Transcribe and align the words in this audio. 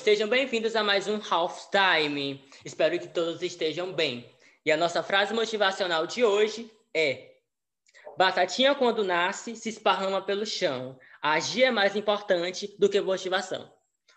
sejam 0.00 0.26
bem-vindos 0.26 0.74
a 0.74 0.82
mais 0.82 1.06
um 1.06 1.20
Half 1.30 1.68
Time. 1.70 2.42
Espero 2.64 2.98
que 2.98 3.06
todos 3.06 3.42
estejam 3.42 3.92
bem. 3.92 4.26
E 4.64 4.72
a 4.72 4.76
nossa 4.76 5.02
frase 5.02 5.34
motivacional 5.34 6.06
de 6.06 6.24
hoje 6.24 6.70
é: 6.94 7.32
Batatinha 8.16 8.74
quando 8.74 9.04
nasce 9.04 9.54
se 9.54 9.68
esparrama 9.68 10.22
pelo 10.22 10.46
chão. 10.46 10.98
Agir 11.20 11.64
é 11.64 11.70
mais 11.70 11.94
importante 11.96 12.74
do 12.78 12.88
que 12.88 12.98
motivação. 12.98 13.70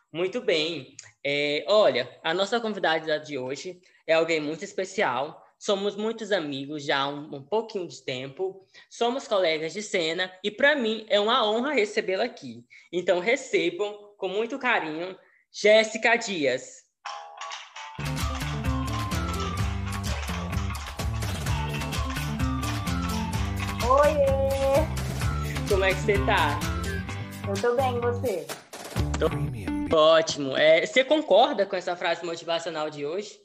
Muito 0.09 0.39
bem. 0.39 0.95
É, 1.21 1.65
olha, 1.67 2.09
a 2.23 2.33
nossa 2.33 2.61
convidada 2.61 3.19
de 3.19 3.37
hoje 3.37 3.81
é 4.07 4.13
alguém 4.13 4.39
muito 4.39 4.63
especial. 4.63 5.45
Somos 5.59 5.97
muitos 5.97 6.31
amigos 6.31 6.85
já 6.85 6.99
há 6.99 7.09
um, 7.09 7.35
um 7.35 7.43
pouquinho 7.43 7.89
de 7.89 8.01
tempo. 8.03 8.65
Somos 8.89 9.27
colegas 9.27 9.73
de 9.73 9.81
cena 9.81 10.31
e 10.41 10.49
para 10.49 10.77
mim 10.77 11.05
é 11.09 11.19
uma 11.19 11.45
honra 11.45 11.73
recebê-la 11.73 12.23
aqui. 12.23 12.65
Então 12.89 13.19
recebam 13.19 14.13
com 14.17 14.29
muito 14.29 14.57
carinho 14.57 15.17
Jéssica 15.55 16.15
Dias. 16.15 16.81
Oiê! 23.87 25.69
Como 25.69 25.83
é 25.83 25.89
que 25.89 25.99
você 25.99 26.13
tá? 26.25 26.59
Eu 27.47 27.61
tô 27.61 27.75
bem, 27.75 27.99
você? 28.01 28.47
Tô 29.91 29.95
ótimo. 29.95 30.57
É, 30.57 30.83
você 30.87 31.05
concorda 31.05 31.67
com 31.67 31.75
essa 31.75 31.95
frase 31.95 32.25
motivacional 32.25 32.89
de 32.89 33.05
hoje? 33.05 33.39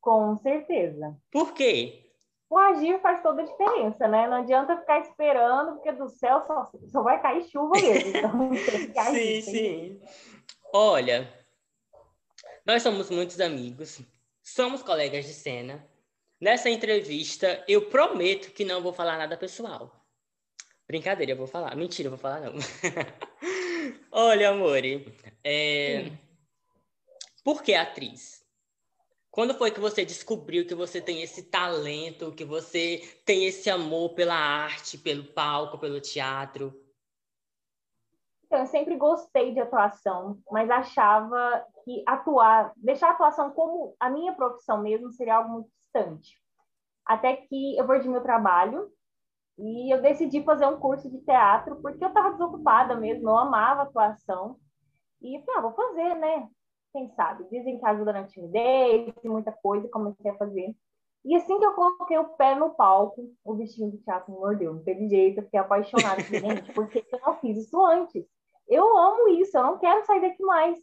Com 0.00 0.36
certeza. 0.38 1.16
Por 1.30 1.54
quê? 1.54 2.02
O 2.50 2.58
agir 2.58 3.00
faz 3.00 3.22
toda 3.22 3.42
a 3.42 3.44
diferença, 3.44 4.08
né? 4.08 4.26
Não 4.26 4.38
adianta 4.38 4.76
ficar 4.76 4.98
esperando, 4.98 5.74
porque 5.74 5.92
do 5.92 6.08
céu 6.08 6.42
só, 6.42 6.68
só 6.90 7.02
vai 7.04 7.22
cair 7.22 7.44
chuva 7.44 7.74
mesmo. 7.74 8.10
Então, 8.10 8.50
tem 8.50 8.92
que 8.92 8.98
agir, 8.98 9.42
sim, 9.42 9.52
sim. 9.52 10.00
Olha, 10.78 11.26
nós 12.66 12.82
somos 12.82 13.08
muitos 13.08 13.40
amigos, 13.40 14.02
somos 14.42 14.82
colegas 14.82 15.24
de 15.24 15.32
cena. 15.32 15.82
Nessa 16.38 16.68
entrevista, 16.68 17.64
eu 17.66 17.88
prometo 17.88 18.52
que 18.52 18.62
não 18.62 18.82
vou 18.82 18.92
falar 18.92 19.16
nada 19.16 19.38
pessoal. 19.38 20.06
Brincadeira, 20.86 21.32
eu 21.32 21.36
vou 21.36 21.46
falar. 21.46 21.74
Mentira, 21.74 22.08
eu 22.08 22.10
vou 22.10 22.18
falar 22.18 22.40
não. 22.40 22.52
Olha, 24.12 24.50
amore, 24.50 25.16
é... 25.42 26.12
por 27.42 27.62
que 27.62 27.72
atriz? 27.72 28.44
Quando 29.30 29.54
foi 29.54 29.70
que 29.70 29.80
você 29.80 30.04
descobriu 30.04 30.66
que 30.66 30.74
você 30.74 31.00
tem 31.00 31.22
esse 31.22 31.44
talento, 31.44 32.32
que 32.32 32.44
você 32.44 33.18
tem 33.24 33.46
esse 33.46 33.70
amor 33.70 34.10
pela 34.10 34.36
arte, 34.36 34.98
pelo 34.98 35.24
palco, 35.24 35.78
pelo 35.78 36.02
teatro? 36.02 36.85
Então, 38.46 38.60
eu 38.60 38.66
sempre 38.66 38.96
gostei 38.96 39.52
de 39.52 39.60
atuação, 39.60 40.38
mas 40.50 40.70
achava 40.70 41.64
que 41.84 42.02
atuar, 42.06 42.72
deixar 42.76 43.08
a 43.08 43.12
atuação 43.12 43.50
como 43.50 43.96
a 43.98 44.08
minha 44.08 44.32
profissão 44.32 44.80
mesmo 44.80 45.10
seria 45.12 45.36
algo 45.36 45.52
muito 45.52 45.70
distante. 45.82 46.40
Até 47.04 47.36
que 47.36 47.76
eu 47.76 47.86
perdi 47.86 48.08
meu 48.08 48.22
trabalho 48.22 48.88
e 49.58 49.92
eu 49.92 50.00
decidi 50.00 50.44
fazer 50.44 50.66
um 50.66 50.78
curso 50.78 51.10
de 51.10 51.18
teatro 51.22 51.76
porque 51.82 52.04
eu 52.04 52.08
estava 52.08 52.32
desocupada 52.32 52.94
mesmo, 52.94 53.28
eu 53.28 53.36
amava 53.36 53.82
atuação. 53.82 54.56
E 55.20 55.42
falei, 55.44 55.58
ah, 55.58 55.62
vou 55.62 55.72
fazer, 55.72 56.14
né? 56.14 56.48
Quem 56.92 57.10
sabe? 57.14 57.48
Dizem 57.50 57.78
que 57.78 57.86
ajuda 57.86 58.12
na 58.12 58.24
timidez 58.24 59.12
e 59.24 59.28
muita 59.28 59.50
coisa, 59.50 59.88
comecei 59.88 60.30
a 60.30 60.36
fazer. 60.36 60.72
E 61.24 61.34
assim 61.34 61.58
que 61.58 61.66
eu 61.66 61.74
coloquei 61.74 62.16
o 62.18 62.36
pé 62.36 62.54
no 62.54 62.70
palco, 62.70 63.28
o 63.44 63.54
bichinho 63.54 63.90
do 63.90 63.98
teatro 63.98 64.32
me 64.32 64.38
mordeu. 64.38 64.72
Não 64.74 64.84
teve 64.84 65.08
jeito, 65.08 65.40
eu 65.40 65.44
fiquei 65.44 65.58
apaixonada, 65.58 66.22
gente, 66.30 66.72
porque 66.72 67.04
eu 67.12 67.20
não 67.26 67.34
fiz 67.40 67.58
isso 67.58 67.84
antes. 67.84 68.24
Eu 68.68 68.96
amo 68.96 69.28
isso, 69.28 69.56
eu 69.56 69.62
não 69.62 69.78
quero 69.78 70.04
sair 70.04 70.20
daqui 70.20 70.42
mais. 70.42 70.78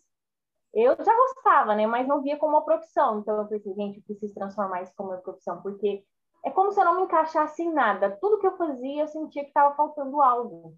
Eu 0.74 0.96
já 0.98 1.16
gostava, 1.16 1.76
né? 1.76 1.86
Mas 1.86 2.08
não 2.08 2.22
via 2.22 2.38
como 2.38 2.54
uma 2.54 2.66
profissão. 2.66 3.20
Então 3.20 3.38
eu 3.38 3.48
pensei, 3.48 3.74
gente, 3.74 3.98
eu 3.98 4.04
preciso 4.04 4.34
transformar 4.34 4.82
isso 4.82 4.94
como 4.96 5.10
uma 5.10 5.18
profissão, 5.18 5.62
porque 5.62 6.04
é 6.44 6.50
como 6.50 6.72
se 6.72 6.80
eu 6.80 6.86
não 6.86 6.96
me 6.96 7.04
encaixasse 7.04 7.62
em 7.62 7.72
nada. 7.72 8.18
Tudo 8.20 8.40
que 8.40 8.48
eu 8.48 8.58
fazia, 8.58 9.04
eu 9.04 9.08
sentia 9.08 9.44
que 9.44 9.50
estava 9.50 9.76
faltando 9.76 10.22
algo. 10.22 10.76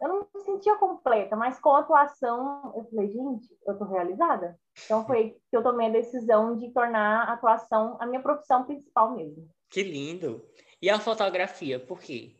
Eu 0.00 0.08
não 0.08 0.26
me 0.34 0.40
sentia 0.42 0.76
completa, 0.76 1.36
mas 1.36 1.58
com 1.58 1.70
a 1.70 1.80
atuação, 1.80 2.72
eu 2.74 2.84
falei, 2.84 3.08
gente, 3.08 3.54
eu 3.66 3.78
tô 3.78 3.84
realizada. 3.84 4.58
Então 4.84 5.06
foi 5.06 5.36
que 5.50 5.56
eu 5.56 5.62
tomei 5.62 5.88
a 5.88 5.92
decisão 5.92 6.56
de 6.56 6.70
tornar 6.72 7.28
a 7.28 7.32
atuação 7.34 7.98
a 8.00 8.06
minha 8.06 8.22
profissão 8.22 8.64
principal 8.64 9.14
mesmo. 9.14 9.46
Que 9.68 9.82
lindo! 9.82 10.42
E 10.80 10.88
a 10.88 10.98
fotografia, 10.98 11.78
por 11.78 12.00
quê? 12.00 12.34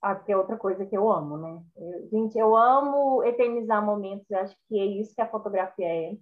Ah, 0.00 0.14
que 0.14 0.30
é 0.30 0.36
outra 0.36 0.56
coisa 0.56 0.86
que 0.86 0.96
eu 0.96 1.10
amo, 1.10 1.36
né? 1.36 1.60
Eu, 1.76 2.08
gente, 2.08 2.38
eu 2.38 2.56
amo 2.56 3.24
eternizar 3.24 3.84
momentos, 3.84 4.30
eu 4.30 4.38
acho 4.38 4.56
que 4.68 4.78
é 4.78 4.84
isso 4.84 5.14
que 5.14 5.20
a 5.20 5.28
fotografia 5.28 5.86
é. 5.86 6.16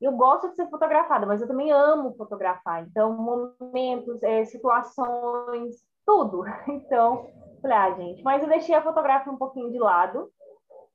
Eu 0.00 0.12
gosto 0.12 0.48
de 0.48 0.56
ser 0.56 0.68
fotografada, 0.68 1.26
mas 1.26 1.40
eu 1.40 1.48
também 1.48 1.72
amo 1.72 2.14
fotografar. 2.16 2.84
Então, 2.84 3.12
momentos, 3.16 4.22
é, 4.22 4.44
situações, 4.44 5.76
tudo. 6.06 6.42
Então, 6.68 7.30
falei, 7.60 7.76
ah, 7.76 7.94
gente, 7.94 8.22
mas 8.22 8.42
eu 8.42 8.48
deixei 8.48 8.74
a 8.74 8.82
fotografia 8.82 9.32
um 9.32 9.36
pouquinho 9.36 9.70
de 9.70 9.78
lado 9.78 10.30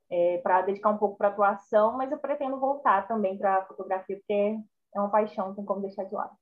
é, 0.10 0.38
para 0.40 0.62
dedicar 0.62 0.90
um 0.90 0.98
pouco 0.98 1.18
para 1.18 1.30
atuação, 1.30 1.94
mas 1.98 2.12
eu 2.12 2.18
pretendo 2.18 2.60
voltar 2.60 3.08
também 3.08 3.38
para 3.38 3.58
a 3.58 3.66
fotografia, 3.66 4.18
porque 4.18 4.58
é 4.96 5.00
uma 5.00 5.10
paixão, 5.10 5.56
tem 5.56 5.66
como 5.66 5.82
deixar 5.82 6.04
de 6.04 6.14
lado. 6.14 6.36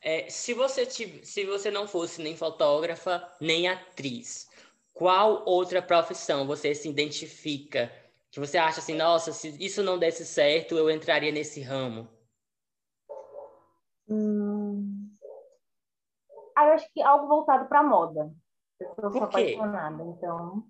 É, 0.00 0.28
se, 0.30 0.54
você 0.54 0.84
se 0.86 1.44
você 1.44 1.70
não 1.70 1.86
fosse 1.88 2.22
nem 2.22 2.36
fotógrafa, 2.36 3.28
nem 3.40 3.68
atriz, 3.68 4.48
qual 4.96 5.44
outra 5.44 5.82
profissão 5.82 6.46
você 6.46 6.74
se 6.74 6.88
identifica? 6.88 7.92
Que 8.30 8.40
você 8.40 8.56
acha 8.56 8.80
assim, 8.80 8.94
nossa, 8.94 9.30
se 9.30 9.48
isso 9.62 9.82
não 9.82 9.98
desse 9.98 10.24
certo, 10.24 10.74
eu 10.74 10.90
entraria 10.90 11.30
nesse 11.30 11.60
ramo? 11.60 12.08
Hum... 14.08 15.10
Ah, 16.56 16.68
eu 16.68 16.72
acho 16.72 16.90
que 16.94 17.02
algo 17.02 17.28
voltado 17.28 17.68
para 17.68 17.82
moda. 17.82 18.32
Eu 18.80 19.10
sou 19.10 19.24
apaixonada, 19.24 20.02
então 20.02 20.64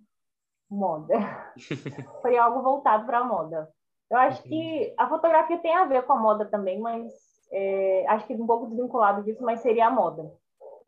moda. 0.69 1.15
Foi 2.21 2.37
algo 2.37 2.63
voltado 2.63 3.07
para 3.07 3.23
moda. 3.23 3.73
Eu 4.11 4.19
acho 4.19 4.43
que 4.43 4.93
a 4.99 5.09
fotografia 5.09 5.59
tem 5.59 5.75
a 5.75 5.85
ver 5.85 6.03
com 6.03 6.13
a 6.13 6.19
moda 6.19 6.45
também, 6.47 6.81
mas 6.81 7.13
é, 7.53 8.05
acho 8.09 8.27
que 8.27 8.35
um 8.35 8.47
pouco 8.47 8.67
desvinculado 8.67 9.23
disso, 9.23 9.45
mas 9.45 9.61
seria 9.61 9.87
a 9.87 9.91
moda, 9.91 10.33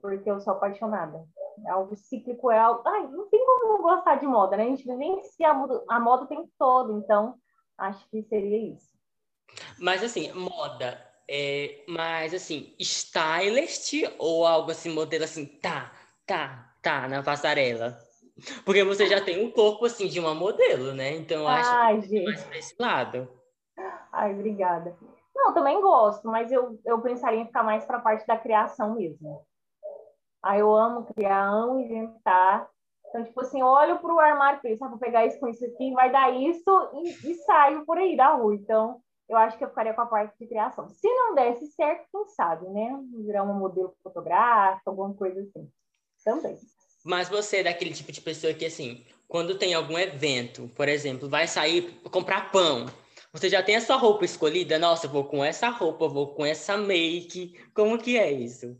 porque 0.00 0.30
eu 0.30 0.40
sou 0.40 0.54
apaixonada. 0.54 1.24
É 1.66 1.70
algo 1.70 1.96
cíclico, 1.96 2.50
é 2.50 2.58
algo. 2.58 2.82
Ai, 2.86 3.06
não 3.08 3.28
tem 3.28 3.44
como 3.44 3.72
não 3.72 3.82
gostar 3.82 4.16
de 4.16 4.26
moda, 4.26 4.56
né? 4.56 4.64
A 4.64 4.66
gente 4.66 4.86
vivencia 4.86 5.50
a 5.50 5.54
moda, 5.54 5.84
a 5.88 6.00
moda 6.00 6.24
o 6.24 6.28
tempo 6.28 6.48
todo, 6.58 6.98
então 6.98 7.34
acho 7.76 8.08
que 8.08 8.22
seria 8.22 8.74
isso. 8.74 8.88
Mas 9.78 10.02
assim, 10.02 10.32
moda, 10.32 11.00
é, 11.28 11.84
mas 11.88 12.32
assim, 12.32 12.74
stylist 12.78 13.92
ou 14.18 14.46
algo 14.46 14.70
assim, 14.70 14.90
modelo 14.90 15.24
assim, 15.24 15.46
tá, 15.46 15.92
tá, 16.26 16.74
tá, 16.82 17.08
na 17.08 17.22
passarela? 17.22 17.98
Porque 18.64 18.84
você 18.84 19.06
já 19.06 19.20
tem 19.20 19.44
um 19.44 19.50
corpo 19.50 19.84
assim 19.84 20.06
de 20.06 20.20
uma 20.20 20.34
modelo, 20.34 20.94
né? 20.94 21.16
Então 21.16 21.40
eu 21.40 21.48
acho 21.48 21.70
Ai, 21.70 22.00
que 22.00 22.18
é 22.18 22.24
mais 22.24 22.44
pra 22.44 22.58
esse 22.58 22.74
lado. 22.78 23.28
Ai, 24.12 24.32
obrigada. 24.32 24.96
Não, 25.34 25.52
também 25.52 25.80
gosto, 25.80 26.26
mas 26.28 26.50
eu, 26.50 26.80
eu 26.84 27.00
pensaria 27.00 27.40
em 27.40 27.46
ficar 27.46 27.62
mais 27.62 27.84
para 27.84 27.98
a 27.98 28.00
parte 28.00 28.26
da 28.26 28.36
criação 28.36 28.94
mesmo. 28.94 29.46
Aí 30.42 30.60
eu 30.60 30.74
amo 30.74 31.06
criar, 31.14 31.48
amo 31.48 31.80
inventar. 31.80 32.68
Então, 33.08 33.24
tipo 33.24 33.40
assim, 33.40 33.62
olho 33.62 33.98
para 33.98 34.12
o 34.12 34.20
armário 34.20 34.58
e 34.58 34.62
penso, 34.62 34.84
ah, 34.84 34.88
vou 34.88 34.98
pegar 34.98 35.26
isso 35.26 35.40
com 35.40 35.48
isso 35.48 35.64
aqui, 35.64 35.92
vai 35.92 36.12
dar 36.12 36.30
isso 36.34 36.90
e, 36.94 37.30
e 37.30 37.34
saio 37.36 37.84
por 37.86 37.98
aí 37.98 38.16
da 38.16 38.34
rua. 38.34 38.54
Então, 38.54 39.00
eu 39.28 39.36
acho 39.36 39.56
que 39.56 39.64
eu 39.64 39.68
ficaria 39.68 39.94
com 39.94 40.02
a 40.02 40.06
parte 40.06 40.34
de 40.38 40.46
criação. 40.46 40.88
Se 40.88 41.08
não 41.08 41.34
desse 41.34 41.66
certo, 41.68 42.06
quem 42.10 42.26
sabe, 42.28 42.68
né? 42.68 42.98
Virar 43.24 43.44
uma 43.44 43.54
modelo 43.54 43.94
fotográfica, 44.02 44.90
alguma 44.90 45.14
coisa 45.14 45.40
assim. 45.40 45.70
Também. 46.24 46.58
Mas 47.04 47.28
você 47.28 47.58
é 47.58 47.64
daquele 47.64 47.92
tipo 47.92 48.12
de 48.12 48.20
pessoa 48.20 48.52
que, 48.52 48.66
assim, 48.66 49.04
quando 49.26 49.58
tem 49.58 49.74
algum 49.74 49.98
evento, 49.98 50.68
por 50.74 50.88
exemplo, 50.88 51.28
vai 51.28 51.46
sair 51.46 52.00
comprar 52.10 52.50
pão, 52.50 52.86
você 53.32 53.48
já 53.48 53.62
tem 53.62 53.76
a 53.76 53.80
sua 53.80 53.96
roupa 53.96 54.24
escolhida? 54.24 54.78
Nossa, 54.78 55.06
eu 55.06 55.10
vou 55.10 55.24
com 55.24 55.44
essa 55.44 55.68
roupa, 55.68 56.08
vou 56.08 56.34
com 56.34 56.44
essa 56.44 56.76
make. 56.76 57.54
Como 57.74 57.98
que 57.98 58.18
é 58.18 58.32
isso? 58.32 58.76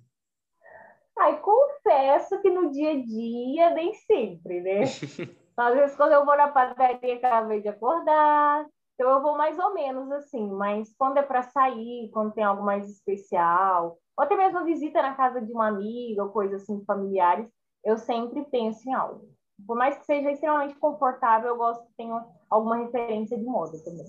Ai, 1.20 1.40
confesso 1.40 2.40
que 2.40 2.50
no 2.50 2.70
dia 2.70 2.92
a 2.92 3.04
dia, 3.04 3.70
nem 3.70 3.92
sempre, 3.94 4.60
né? 4.60 4.82
Às 5.56 5.74
vezes, 5.74 5.96
quando 5.96 6.12
eu 6.12 6.24
vou 6.24 6.36
na 6.36 6.48
padaria, 6.48 7.16
acabei 7.16 7.60
de 7.60 7.68
acordar. 7.68 8.64
Então, 8.94 9.10
eu 9.10 9.20
vou 9.20 9.36
mais 9.36 9.58
ou 9.58 9.74
menos 9.74 10.10
assim. 10.12 10.48
Mas 10.50 10.94
quando 10.96 11.18
é 11.18 11.22
para 11.22 11.42
sair, 11.42 12.10
quando 12.12 12.32
tem 12.32 12.44
algo 12.44 12.62
mais 12.64 12.88
especial, 12.88 13.98
ou 14.16 14.24
até 14.24 14.36
mesmo 14.36 14.64
visita 14.64 15.02
na 15.02 15.14
casa 15.14 15.40
de 15.40 15.52
uma 15.52 15.66
amiga, 15.66 16.22
ou 16.22 16.30
coisas 16.30 16.62
assim, 16.62 16.84
familiares, 16.84 17.50
eu 17.84 17.96
sempre 17.96 18.44
penso 18.44 18.88
em 18.88 18.94
algo. 18.94 19.28
Por 19.66 19.76
mais 19.76 19.98
que 19.98 20.04
seja 20.04 20.30
extremamente 20.30 20.76
confortável, 20.76 21.50
eu 21.50 21.56
gosto 21.56 21.84
que 21.86 21.96
tenha 21.96 22.24
alguma 22.48 22.76
referência 22.76 23.36
de 23.36 23.44
moda 23.44 23.76
também. 23.84 24.06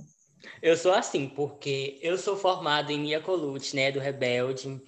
Eu 0.62 0.75
sou 0.75 0.94
assim, 0.94 1.27
porque 1.27 2.00
eu 2.01 2.18
sou 2.18 2.36
formado 2.36 2.91
em 2.91 3.00
Mia 3.00 3.19
Colucci, 3.19 3.75
né, 3.75 3.91
do 3.91 4.00
Rebelde. 4.00 4.81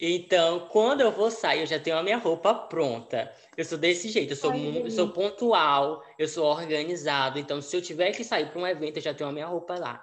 Então, 0.00 0.68
quando 0.70 1.00
eu 1.00 1.12
vou 1.12 1.30
sair, 1.30 1.60
eu 1.60 1.66
já 1.66 1.78
tenho 1.78 1.96
a 1.96 2.02
minha 2.02 2.16
roupa 2.16 2.54
pronta. 2.54 3.32
Eu 3.56 3.64
sou 3.64 3.78
desse 3.78 4.08
jeito, 4.08 4.32
eu 4.32 4.36
sou, 4.36 4.52
Ai, 4.52 4.82
eu 4.84 4.90
sou 4.90 5.08
pontual, 5.08 6.02
eu 6.18 6.28
sou 6.28 6.46
organizado. 6.46 7.38
Então, 7.38 7.60
se 7.60 7.76
eu 7.76 7.82
tiver 7.82 8.12
que 8.12 8.24
sair 8.24 8.50
para 8.50 8.60
um 8.60 8.66
evento, 8.66 8.96
eu 8.98 9.02
já 9.02 9.14
tenho 9.14 9.30
a 9.30 9.32
minha 9.32 9.46
roupa 9.46 9.78
lá. 9.78 10.02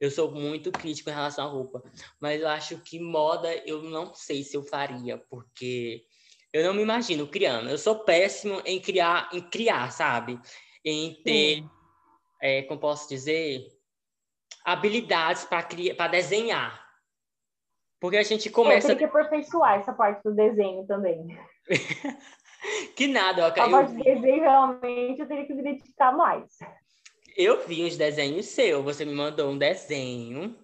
Eu 0.00 0.10
sou 0.10 0.30
muito 0.30 0.72
crítico 0.72 1.08
em 1.08 1.14
relação 1.14 1.46
à 1.46 1.50
roupa, 1.50 1.82
mas 2.20 2.40
eu 2.40 2.48
acho 2.48 2.78
que 2.78 2.98
moda 2.98 3.54
eu 3.66 3.82
não 3.82 4.12
sei 4.14 4.42
se 4.42 4.56
eu 4.56 4.62
faria, 4.62 5.16
porque 5.16 6.04
eu 6.52 6.64
não 6.64 6.74
me 6.74 6.82
imagino 6.82 7.26
criando. 7.26 7.70
Eu 7.70 7.78
sou 7.78 8.00
péssimo 8.00 8.60
em 8.64 8.80
criar, 8.80 9.28
em 9.32 9.40
criar, 9.40 9.90
sabe? 9.90 10.38
Em 10.84 11.14
ter, 11.22 11.64
é, 12.40 12.62
como 12.62 12.78
posso 12.78 13.08
dizer, 13.08 13.66
habilidades 14.64 15.44
para 15.44 15.62
criar, 15.62 15.94
para 15.94 16.10
desenhar. 16.10 16.84
Porque 18.00 18.16
a 18.16 18.22
gente 18.22 18.50
começa. 18.50 18.92
Eu 18.92 18.96
tenho 18.96 19.10
que 19.10 19.16
aperfeiçoar 19.16 19.78
essa 19.78 19.92
parte 19.92 20.22
do 20.22 20.34
desenho 20.34 20.86
também. 20.86 21.38
que 22.96 23.06
nada, 23.06 23.42
eu... 23.42 23.46
A 23.46 23.52
parte 23.52 23.92
do 23.92 24.02
desenho, 24.02 24.40
realmente, 24.40 25.20
eu 25.20 25.28
teria 25.28 25.46
que 25.46 25.54
me 25.54 25.62
dedicar 25.62 26.12
mais. 26.12 26.58
Eu 27.36 27.66
vi 27.66 27.84
os 27.84 27.96
desenhos 27.96 28.46
seus, 28.46 28.84
você 28.84 29.04
me 29.04 29.14
mandou 29.14 29.50
um 29.50 29.58
desenho 29.58 30.56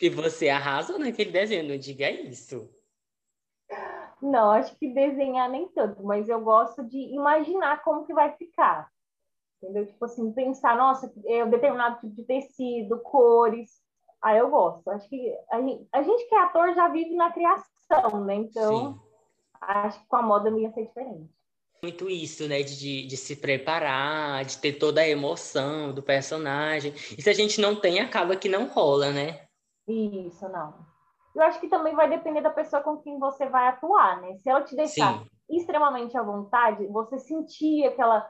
e 0.00 0.08
você 0.08 0.48
arrasou 0.48 0.98
naquele 0.98 1.32
desenho, 1.32 1.68
não 1.68 1.76
diga 1.76 2.10
isso. 2.10 2.70
Não, 4.22 4.52
acho 4.52 4.76
que 4.76 4.88
desenhar 4.88 5.50
nem 5.50 5.68
tanto, 5.68 6.02
mas 6.02 6.28
eu 6.28 6.40
gosto 6.40 6.84
de 6.84 6.98
imaginar 6.98 7.82
como 7.82 8.06
que 8.06 8.14
vai 8.14 8.32
ficar. 8.36 8.90
Entendeu? 9.64 9.86
Tipo 9.86 10.04
assim, 10.04 10.32
pensar, 10.32 10.76
nossa, 10.76 11.12
é 11.26 11.42
um 11.42 11.50
determinado 11.50 12.00
tipo 12.00 12.14
de 12.14 12.24
tecido, 12.24 13.00
cores. 13.00 13.82
Aí 14.20 14.38
eu 14.38 14.50
gosto. 14.50 14.88
Acho 14.90 15.08
que 15.08 15.34
a 15.50 15.60
gente, 15.60 15.88
a 15.92 16.02
gente 16.02 16.28
que 16.28 16.34
é 16.34 16.40
ator 16.40 16.74
já 16.74 16.88
vive 16.88 17.14
na 17.16 17.32
criação, 17.32 18.24
né? 18.24 18.34
Então, 18.34 18.92
Sim. 18.92 19.00
acho 19.60 20.00
que 20.00 20.06
com 20.06 20.16
a 20.16 20.22
moda 20.22 20.50
não 20.50 20.58
ia 20.58 20.70
ser 20.72 20.86
diferente 20.86 21.32
muito 21.82 22.08
isso, 22.08 22.48
né? 22.48 22.62
De, 22.62 23.06
de 23.06 23.16
se 23.16 23.36
preparar, 23.36 24.42
de 24.44 24.56
ter 24.56 24.72
toda 24.72 25.02
a 25.02 25.08
emoção 25.08 25.92
do 25.92 26.02
personagem. 26.02 26.92
E 27.16 27.20
se 27.20 27.28
a 27.28 27.34
gente 27.34 27.60
não 27.60 27.76
tem, 27.76 28.00
acaba 28.00 28.36
que 28.36 28.48
não 28.48 28.66
rola, 28.66 29.10
né? 29.10 29.42
Isso, 29.86 30.48
não. 30.48 30.74
Eu 31.34 31.42
acho 31.42 31.60
que 31.60 31.68
também 31.68 31.94
vai 31.94 32.08
depender 32.08 32.40
da 32.40 32.50
pessoa 32.50 32.80
com 32.80 32.96
quem 32.98 33.18
você 33.18 33.46
vai 33.48 33.68
atuar, 33.68 34.20
né? 34.22 34.36
Se 34.36 34.48
ela 34.48 34.62
te 34.62 34.74
deixar 34.74 35.18
Sim. 35.18 35.26
extremamente 35.50 36.16
à 36.16 36.22
vontade, 36.22 36.86
você 36.86 37.18
sentir 37.18 37.84
aquela. 37.84 38.26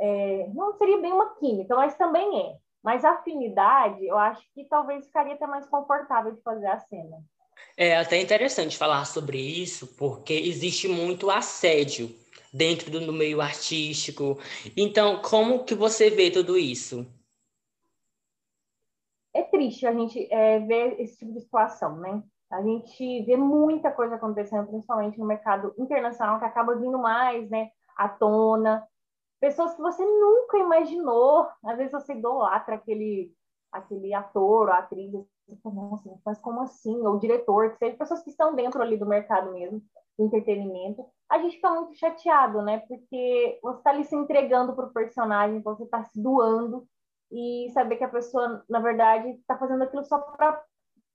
É, 0.00 0.48
não 0.54 0.72
seria 0.78 0.98
bem 0.98 1.12
uma 1.12 1.34
química, 1.34 1.76
mas 1.76 1.94
também 1.96 2.40
é. 2.40 2.56
Mas 2.82 3.04
afinidade, 3.04 4.06
eu 4.06 4.16
acho 4.16 4.42
que 4.54 4.64
talvez 4.64 5.04
ficaria 5.06 5.34
até 5.34 5.46
mais 5.46 5.66
confortável 5.66 6.32
de 6.32 6.40
fazer 6.42 6.66
a 6.66 6.78
cena. 6.78 7.18
É 7.76 7.96
até 7.96 8.20
interessante 8.20 8.78
falar 8.78 9.04
sobre 9.04 9.38
isso, 9.38 9.94
porque 9.96 10.32
existe 10.32 10.88
muito 10.88 11.30
assédio 11.30 12.08
dentro 12.52 12.90
do 12.90 13.12
meio 13.12 13.40
artístico. 13.40 14.38
Então, 14.76 15.20
como 15.22 15.64
que 15.64 15.74
você 15.74 16.10
vê 16.10 16.30
tudo 16.30 16.56
isso? 16.56 17.06
É 19.32 19.42
triste 19.42 19.86
a 19.86 19.92
gente 19.92 20.26
é, 20.32 20.58
ver 20.60 21.00
esse 21.00 21.18
tipo 21.18 21.32
de 21.32 21.40
situação, 21.40 21.96
né? 21.96 22.22
A 22.50 22.60
gente 22.62 23.22
vê 23.22 23.36
muita 23.36 23.92
coisa 23.92 24.16
acontecendo, 24.16 24.66
principalmente 24.66 25.18
no 25.18 25.26
mercado 25.26 25.72
internacional, 25.78 26.40
que 26.40 26.44
acaba 26.44 26.74
vindo 26.74 26.98
mais, 26.98 27.48
né, 27.48 27.70
à 27.96 28.08
tona. 28.08 28.84
Pessoas 29.40 29.74
que 29.74 29.80
você 29.80 30.04
nunca 30.04 30.58
imaginou, 30.58 31.48
às 31.64 31.76
vezes 31.76 31.92
você 31.92 32.12
idolatra 32.12 32.74
aquele, 32.74 33.32
aquele 33.72 34.12
ator 34.12 34.68
ou 34.68 34.72
atriz, 34.72 35.12
nossa, 35.64 36.10
mas 36.24 36.38
como 36.38 36.60
assim? 36.60 37.06
Ou 37.06 37.18
diretor, 37.18 37.70
que 37.70 37.78
seja, 37.78 37.96
pessoas 37.96 38.22
que 38.22 38.30
estão 38.30 38.54
dentro 38.54 38.82
ali 38.82 38.96
do 38.96 39.06
mercado 39.06 39.52
mesmo, 39.52 39.82
do 40.18 40.26
entretenimento, 40.26 41.04
a 41.28 41.38
gente 41.38 41.56
fica 41.56 41.70
muito 41.70 41.94
chateado, 41.94 42.60
né? 42.62 42.78
Porque 42.86 43.58
você 43.62 43.78
está 43.78 43.90
ali 43.90 44.04
se 44.04 44.14
entregando 44.14 44.74
para 44.74 44.86
o 44.86 44.92
personagem, 44.92 45.62
você 45.62 45.84
está 45.84 46.04
se 46.04 46.20
doando. 46.20 46.86
E 47.32 47.70
saber 47.72 47.96
que 47.96 48.02
a 48.02 48.08
pessoa, 48.08 48.64
na 48.68 48.80
verdade, 48.80 49.30
está 49.30 49.56
fazendo 49.56 49.84
aquilo 49.84 50.04
só 50.04 50.18
para 50.18 50.60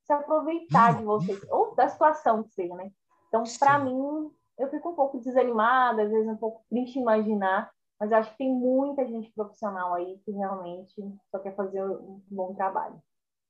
se 0.05 0.13
aproveitar 0.13 0.97
de 0.97 1.03
você, 1.03 1.37
ou 1.49 1.75
da 1.75 1.89
situação 1.89 2.43
que 2.43 2.53
seja, 2.53 2.73
né? 2.73 2.89
Então, 3.27 3.43
para 3.59 3.79
mim, 3.79 4.31
eu 4.57 4.69
fico 4.69 4.91
um 4.91 4.95
pouco 4.95 5.19
desanimada, 5.19 6.03
às 6.03 6.09
vezes 6.09 6.27
um 6.29 6.37
pouco 6.37 6.63
triste 6.69 6.99
imaginar, 6.99 7.69
mas 7.99 8.11
acho 8.11 8.31
que 8.31 8.37
tem 8.37 8.51
muita 8.51 9.05
gente 9.07 9.31
profissional 9.31 9.93
aí 9.93 10.17
que 10.25 10.31
realmente 10.31 10.93
só 11.31 11.39
quer 11.39 11.55
fazer 11.55 11.83
um 11.83 12.21
bom 12.29 12.53
trabalho. 12.55 13.01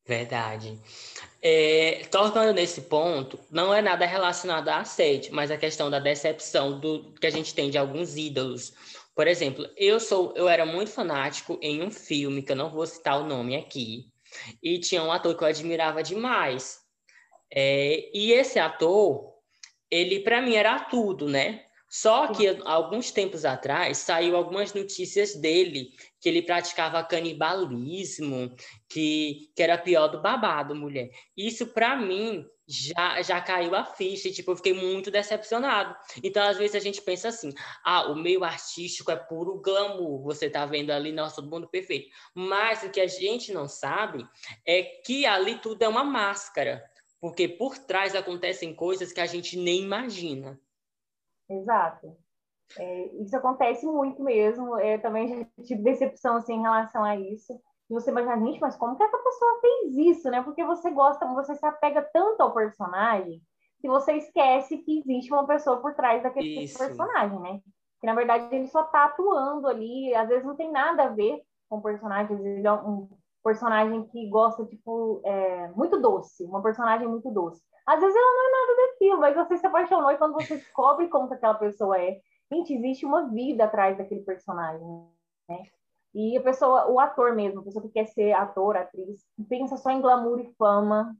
Verdade. 0.07 0.79
É, 1.41 2.05
tocando 2.11 2.53
nesse 2.53 2.81
ponto, 2.81 3.39
não 3.49 3.73
é 3.73 3.81
nada 3.81 4.05
relacionado 4.05 4.69
a 4.69 4.81
assédio, 4.81 5.33
mas 5.33 5.49
a 5.49 5.57
questão 5.57 5.89
da 5.89 5.99
decepção 5.99 6.79
do 6.79 7.11
que 7.13 7.25
a 7.25 7.31
gente 7.31 7.55
tem 7.55 7.71
de 7.71 7.77
alguns 7.77 8.15
ídolos. 8.15 8.73
Por 9.15 9.27
exemplo, 9.27 9.67
eu 9.75 9.99
sou, 9.99 10.31
eu 10.35 10.47
era 10.47 10.65
muito 10.65 10.91
fanático 10.91 11.57
em 11.61 11.81
um 11.81 11.89
filme 11.89 12.43
que 12.43 12.51
eu 12.51 12.55
não 12.55 12.69
vou 12.69 12.85
citar 12.85 13.19
o 13.19 13.25
nome 13.25 13.55
aqui, 13.55 14.11
e 14.61 14.79
tinha 14.79 15.01
um 15.03 15.11
ator 15.11 15.35
que 15.35 15.43
eu 15.43 15.47
admirava 15.47 16.03
demais. 16.03 16.79
É, 17.51 18.09
e 18.13 18.31
esse 18.31 18.59
ator, 18.59 19.33
ele 19.89 20.19
para 20.19 20.41
mim 20.41 20.55
era 20.55 20.79
tudo, 20.79 21.27
né? 21.27 21.63
Só 21.97 22.27
que 22.27 22.45
alguns 22.65 23.09
tempos 23.09 23.45
atrás 23.45 23.99
saiu 23.99 24.35
algumas 24.35 24.73
notícias 24.73 25.33
dele 25.33 25.93
que 26.19 26.27
ele 26.27 26.41
praticava 26.41 27.01
canibalismo, 27.05 28.53
que, 28.89 29.49
que 29.55 29.63
era 29.63 29.77
pior 29.77 30.09
do 30.09 30.21
babado, 30.21 30.75
mulher. 30.75 31.09
Isso 31.37 31.67
para 31.67 31.95
mim 31.95 32.45
já, 32.67 33.21
já 33.21 33.39
caiu 33.39 33.73
a 33.73 33.85
ficha, 33.85 34.29
tipo, 34.29 34.51
eu 34.51 34.57
fiquei 34.57 34.73
muito 34.73 35.09
decepcionado. 35.09 35.95
Então, 36.21 36.43
às 36.43 36.57
vezes 36.57 36.75
a 36.75 36.79
gente 36.79 37.01
pensa 37.01 37.29
assim: 37.29 37.53
"Ah, 37.81 38.11
o 38.11 38.15
meio 38.15 38.43
artístico 38.43 39.09
é 39.09 39.15
puro 39.15 39.61
glamour, 39.61 40.21
você 40.21 40.49
tá 40.49 40.65
vendo 40.65 40.91
ali, 40.91 41.13
nossa, 41.13 41.37
todo 41.37 41.49
mundo 41.49 41.69
perfeito". 41.69 42.09
Mas 42.33 42.83
o 42.83 42.89
que 42.89 42.99
a 42.99 43.07
gente 43.07 43.53
não 43.53 43.69
sabe 43.69 44.27
é 44.67 44.83
que 44.83 45.25
ali 45.25 45.59
tudo 45.59 45.81
é 45.81 45.87
uma 45.87 46.03
máscara, 46.03 46.83
porque 47.21 47.47
por 47.47 47.77
trás 47.77 48.13
acontecem 48.15 48.75
coisas 48.75 49.13
que 49.13 49.21
a 49.21 49.25
gente 49.25 49.55
nem 49.57 49.81
imagina. 49.83 50.59
Exato. 51.49 52.15
É, 52.77 53.05
isso 53.21 53.35
acontece 53.37 53.85
muito 53.85 54.23
mesmo. 54.23 54.79
Eu 54.79 55.01
também 55.01 55.27
já 55.27 55.63
tive 55.63 55.83
decepção 55.83 56.37
assim, 56.37 56.53
em 56.53 56.61
relação 56.61 57.03
a 57.03 57.15
isso. 57.15 57.53
E 57.89 57.93
você 57.93 58.09
imagina, 58.09 58.39
gente, 58.45 58.59
mas 58.59 58.75
como 58.75 58.95
que 58.95 59.03
essa 59.03 59.17
pessoa 59.17 59.61
fez 59.61 59.97
isso, 59.97 60.29
né? 60.31 60.41
Porque 60.41 60.63
você 60.63 60.89
gosta, 60.89 61.25
você 61.27 61.55
se 61.55 61.65
apega 61.65 62.01
tanto 62.13 62.41
ao 62.41 62.53
personagem 62.53 63.41
que 63.79 63.87
você 63.87 64.13
esquece 64.13 64.79
que 64.79 64.99
existe 64.99 65.31
uma 65.31 65.45
pessoa 65.45 65.79
por 65.79 65.93
trás 65.93 66.23
daquele 66.23 66.63
isso. 66.63 66.77
personagem, 66.77 67.39
né? 67.39 67.61
Que 68.01 68.07
na 68.07 68.15
verdade 68.15 68.55
ele 68.55 68.67
só 68.67 68.83
tá 68.83 69.05
atuando 69.05 69.67
ali, 69.67 70.13
às 70.15 70.27
vezes 70.27 70.43
não 70.43 70.55
tem 70.55 70.71
nada 70.71 71.03
a 71.03 71.09
ver 71.09 71.41
com 71.69 71.77
o 71.77 71.81
personagem, 71.81 72.35
às 72.35 72.41
vezes 72.41 72.65
é 72.65 72.71
um 72.71 73.07
personagem 73.45 74.03
que 74.07 74.27
gosta, 74.27 74.65
tipo, 74.65 75.21
é, 75.23 75.67
muito 75.75 76.01
doce, 76.01 76.43
uma 76.45 76.63
personagem 76.63 77.07
muito 77.07 77.29
doce. 77.29 77.61
Às 77.85 77.99
vezes 77.99 78.15
ela 78.15 78.25
não 78.25 78.47
é 78.47 78.51
nada 78.51 78.87
daquilo, 78.87 79.19
mas 79.19 79.35
você 79.35 79.57
se 79.57 79.67
apaixonou 79.67 80.11
e 80.11 80.17
quando 80.17 80.33
você 80.33 80.55
descobre 80.55 81.07
como 81.07 81.27
que 81.27 81.35
aquela 81.35 81.53
pessoa 81.53 82.01
é, 82.01 82.19
gente, 82.51 82.73
existe 82.73 83.05
uma 83.05 83.29
vida 83.29 83.65
atrás 83.65 83.95
daquele 83.95 84.21
personagem, 84.21 84.83
né? 85.47 85.61
E 86.15 86.35
a 86.35 86.41
pessoa, 86.41 86.89
o 86.89 86.99
ator 86.99 87.35
mesmo, 87.35 87.59
a 87.59 87.63
pessoa 87.63 87.83
que 87.83 87.91
quer 87.91 88.07
ser 88.07 88.33
ator, 88.33 88.77
atriz, 88.77 89.23
pensa 89.47 89.77
só 89.77 89.91
em 89.91 90.01
glamour 90.01 90.39
e 90.39 90.51
fama, 90.57 91.15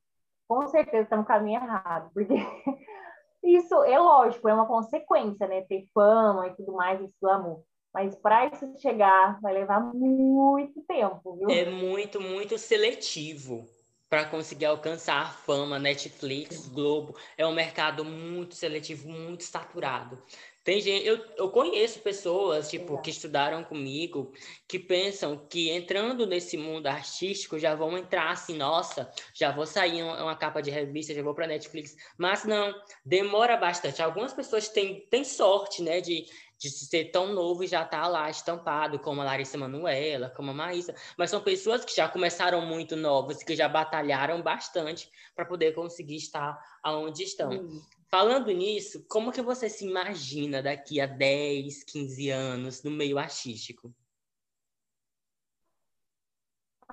com 0.48 0.66
certeza 0.68 1.04
está 1.04 1.18
no 1.18 1.26
caminho 1.26 1.62
errado, 1.62 2.10
porque 2.12 2.34
isso 3.44 3.84
é 3.84 4.00
lógico, 4.00 4.50
é 4.50 4.54
uma 4.54 4.66
consequência, 4.66 5.48
né? 5.48 5.62
Ter 5.62 5.86
fama 5.94 6.48
e 6.48 6.56
tudo 6.56 6.74
mais, 6.74 7.00
esse 7.00 7.16
glamour. 7.22 7.62
Mas 7.96 8.14
para 8.14 8.48
isso 8.48 8.70
chegar, 8.82 9.40
vai 9.40 9.54
levar 9.54 9.80
muito 9.80 10.82
tempo, 10.82 11.38
viu? 11.38 11.50
É 11.50 11.64
muito, 11.70 12.20
muito 12.20 12.58
seletivo 12.58 13.66
para 14.10 14.26
conseguir 14.26 14.66
alcançar 14.66 15.22
a 15.22 15.30
fama, 15.30 15.80
Netflix, 15.80 16.68
Globo, 16.68 17.18
é 17.38 17.48
um 17.48 17.54
mercado 17.54 18.04
muito 18.04 18.54
seletivo, 18.54 19.08
muito 19.08 19.46
saturado. 19.46 20.22
Tem 20.62 20.82
gente, 20.82 21.06
eu, 21.06 21.24
eu 21.38 21.52
conheço 21.52 22.00
pessoas, 22.00 22.70
tipo, 22.70 23.00
que 23.00 23.12
estudaram 23.12 23.64
comigo, 23.64 24.34
que 24.68 24.80
pensam 24.80 25.38
que 25.38 25.70
entrando 25.70 26.26
nesse 26.26 26.58
mundo 26.58 26.88
artístico 26.88 27.60
já 27.60 27.76
vão 27.76 27.96
entrar 27.96 28.32
assim, 28.32 28.58
nossa, 28.58 29.12
já 29.34 29.52
vou 29.52 29.68
sair 29.68 30.02
uma, 30.02 30.24
uma 30.24 30.36
capa 30.36 30.62
de 30.62 30.72
revista, 30.72 31.14
já 31.14 31.22
vou 31.22 31.36
para 31.36 31.46
Netflix. 31.46 31.96
Mas 32.18 32.46
não, 32.46 32.74
demora 33.06 33.56
bastante. 33.56 34.02
Algumas 34.02 34.34
pessoas 34.34 34.68
têm, 34.68 35.06
têm 35.08 35.24
sorte, 35.24 35.84
né, 35.84 36.02
de 36.02 36.26
de 36.58 36.70
ser 36.70 37.12
tão 37.12 37.34
novo 37.34 37.64
e 37.64 37.68
já 37.68 37.84
estar 37.84 38.02
tá 38.02 38.08
lá 38.08 38.30
estampado, 38.30 39.00
como 39.00 39.22
a 39.22 39.26
Larissa 39.26 39.58
Manuela, 39.58 40.30
como 40.30 40.52
a 40.52 40.54
Maísa, 40.54 40.96
mas 41.18 41.30
são 41.30 41.42
pessoas 41.42 41.84
que 41.84 41.96
já 41.96 42.08
começaram 42.08 42.62
muito 42.62 42.96
novas, 42.96 43.44
que 43.44 43.56
já 43.56 43.68
batalharam 43.68 44.42
bastante 44.42 45.12
para 45.36 45.46
poder 45.46 45.74
conseguir 45.74 46.16
estar 46.16 46.58
aonde 46.84 47.24
estão. 47.24 47.50
Uhum. 47.50 47.82
Falando 48.10 48.52
nisso, 48.52 49.06
como 49.10 49.32
que 49.32 49.42
você 49.42 49.68
se 49.70 49.86
imagina 49.86 50.62
daqui 50.62 51.02
a 51.02 51.06
10, 51.06 51.84
15 51.84 52.30
anos 52.30 52.84
no 52.84 52.92
meio 52.92 53.18
artístico? 53.18 53.94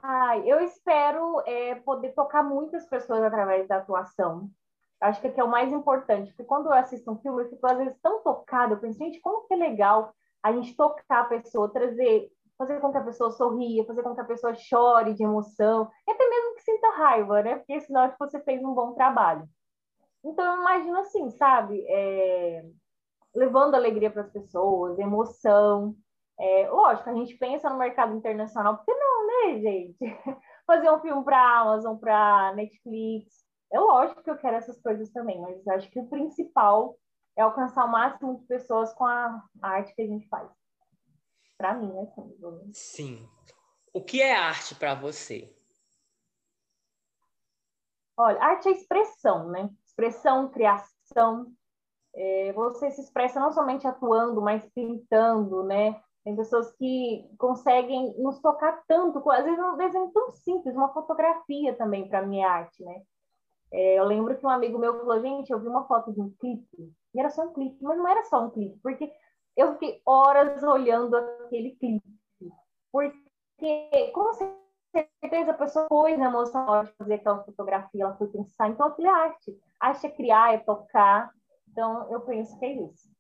Ai, 0.02 0.50
eu 0.50 0.61
espero 0.61 1.40
é, 1.47 1.76
poder 1.76 2.12
tocar 2.12 2.42
muitas 2.42 2.85
pessoas 2.87 3.23
através 3.23 3.69
da 3.69 3.76
atuação. 3.76 4.50
Acho 5.02 5.21
que 5.21 5.26
aqui 5.26 5.40
é 5.40 5.44
o 5.44 5.50
mais 5.50 5.73
importante, 5.73 6.30
porque 6.30 6.44
quando 6.44 6.66
eu 6.66 6.73
assisto 6.73 7.11
um 7.11 7.18
filme, 7.18 7.42
eu 7.42 7.50
fico 7.50 7.66
às 7.66 7.76
vezes 7.76 7.99
tão 8.00 8.23
tocada, 8.23 8.75
eu 8.75 8.78
penso, 8.78 8.99
gente, 8.99 9.21
como 9.21 9.49
que 9.49 9.54
é 9.54 9.56
legal 9.56 10.14
a 10.40 10.52
gente 10.52 10.76
tocar 10.76 11.23
a 11.23 11.25
pessoa, 11.25 11.73
trazer, 11.73 12.30
fazer 12.56 12.80
com 12.80 12.92
que 12.92 12.99
a 12.99 13.04
pessoa 13.04 13.32
sorria, 13.32 13.85
fazer 13.85 14.02
com 14.04 14.14
que 14.14 14.21
a 14.21 14.25
pessoa 14.25 14.54
chore 14.54 15.14
de 15.14 15.25
emoção, 15.25 15.90
e 16.06 16.11
até 16.12 16.28
mesmo 16.28 16.54
que 16.54 16.62
sinta 16.62 16.88
raiva, 16.90 17.42
né? 17.42 17.56
Porque 17.56 17.73
é 17.73 17.80
sinal 17.80 18.06
de 18.06 18.12
que 18.12 18.18
você 18.21 18.40
fez 18.44 18.62
um 18.62 18.75
bom 18.75 18.92
trabalho. 18.92 19.49
Então, 20.25 20.44
eu 20.54 20.61
imagino 20.61 20.99
assim, 21.00 21.30
sabe? 21.30 21.85
É... 21.88 22.64
Levando 23.35 23.75
alegria 23.75 24.11
para 24.11 24.23
as 24.23 24.30
pessoas, 24.30 25.00
emoção. 25.00 25.97
É... 26.38 26.71
Lógico, 26.71 27.11
a 27.11 27.14
gente 27.14 27.37
pensa 27.38 27.68
no 27.68 27.76
mercado 27.76 28.14
internacional, 28.14 28.76
porque 28.76 28.94
não, 28.94 29.26
né, 29.26 29.61
gente? 29.61 29.99
Fazer 30.64 30.90
um 30.92 31.00
filme 31.00 31.25
para 31.25 31.61
Amazon, 31.61 31.97
para 31.97 32.52
Netflix. 32.54 33.42
É 33.73 33.81
lógico 33.81 34.23
que 34.23 34.31
eu 34.31 34.37
quero 34.37 34.57
essas 34.57 34.79
coisas 34.81 35.11
também, 35.11 35.41
mas 35.41 35.67
acho 35.69 35.91
que 35.91 35.99
o 35.99 36.07
principal 36.07 36.99
é 37.37 37.43
alcançar 37.43 37.87
o 37.87 37.91
máximo 37.91 38.38
de 38.38 38.47
pessoas 38.47 38.93
com 38.93 39.07
a 39.07 39.43
arte 39.62 39.95
que 39.95 40.02
a 40.02 40.07
gente 40.07 40.29
faz. 40.29 40.50
Para 41.57 41.75
mim, 41.75 41.91
né? 41.93 42.07
Sim. 42.75 43.26
O 43.95 44.02
que 44.02 44.21
é 44.21 44.35
arte 44.35 44.75
para 44.75 44.95
você? 44.95 45.55
Olha, 48.17 48.43
arte 48.43 48.69
é 48.69 48.73
expressão, 48.73 49.49
né? 49.49 49.71
Expressão, 49.87 50.50
criação. 50.50 51.50
É, 52.14 52.52
você 52.52 52.91
se 52.91 53.00
expressa 53.00 53.41
não 53.41 53.52
somente 53.52 53.87
atuando, 53.87 54.43
mas 54.43 54.69
pintando, 54.75 55.62
né? 55.64 55.99
Tem 56.25 56.37
pessoas 56.37 56.71
que 56.76 57.29
conseguem 57.38 58.14
nos 58.19 58.38
tocar 58.41 58.83
tanto, 58.87 59.19
às 59.31 59.45
vezes 59.45 59.59
um 59.59 59.76
desenho 59.76 60.11
tão 60.12 60.31
simples, 60.31 60.75
uma 60.75 60.93
fotografia 60.93 61.75
também 61.75 62.09
para 62.09 62.26
minha 62.26 62.49
arte, 62.49 62.85
né? 62.85 63.02
É, 63.73 63.99
eu 63.99 64.05
lembro 64.05 64.37
que 64.37 64.45
um 64.45 64.50
amigo 64.50 64.79
meu 64.79 64.99
falou, 64.99 65.21
gente, 65.21 65.50
eu 65.50 65.59
vi 65.59 65.67
uma 65.67 65.87
foto 65.87 66.12
de 66.12 66.21
um 66.21 66.31
clipe, 66.38 66.93
e 67.14 67.19
era 67.19 67.31
só 67.31 67.45
um 67.45 67.52
clipe, 67.55 67.79
mas 67.81 67.97
não 67.97 68.07
era 68.07 68.23
só 68.25 68.45
um 68.45 68.50
clipe, 68.50 68.79
porque 68.83 69.11
eu 69.57 69.73
fiquei 69.73 70.00
horas 70.05 70.62
olhando 70.62 71.17
aquele 71.17 71.73
clipe. 71.76 72.12
Porque, 72.91 74.12
com 74.12 74.31
certeza, 74.93 75.50
a 75.52 75.55
pessoa 75.55 75.87
foi 75.88 76.17
na 76.17 76.26
emoção 76.26 76.85
de 76.85 76.93
fazer 76.93 77.14
aquela 77.14 77.43
fotografia, 77.43 78.05
ela 78.05 78.17
foi 78.17 78.29
pensar. 78.29 78.69
Então, 78.69 78.87
aquilo 78.87 79.09
é 79.09 79.11
arte. 79.11 79.59
Arte 79.81 80.07
é 80.07 80.11
criar, 80.11 80.55
é 80.55 80.59
tocar. 80.59 81.31
Então, 81.71 82.12
eu 82.12 82.21
penso 82.21 82.59
que 82.59 82.67
é 82.67 82.73
isso. 82.75 83.11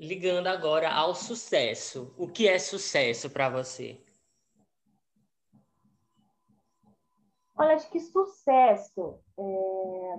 Ligando 0.00 0.48
agora 0.48 0.92
ao 0.92 1.14
sucesso. 1.14 2.12
O 2.18 2.26
que 2.26 2.48
é 2.48 2.58
sucesso 2.58 3.30
para 3.30 3.48
você? 3.48 4.00
Olha, 7.62 7.76
acho 7.76 7.88
que 7.90 8.00
sucesso 8.00 9.20
é... 9.38 10.16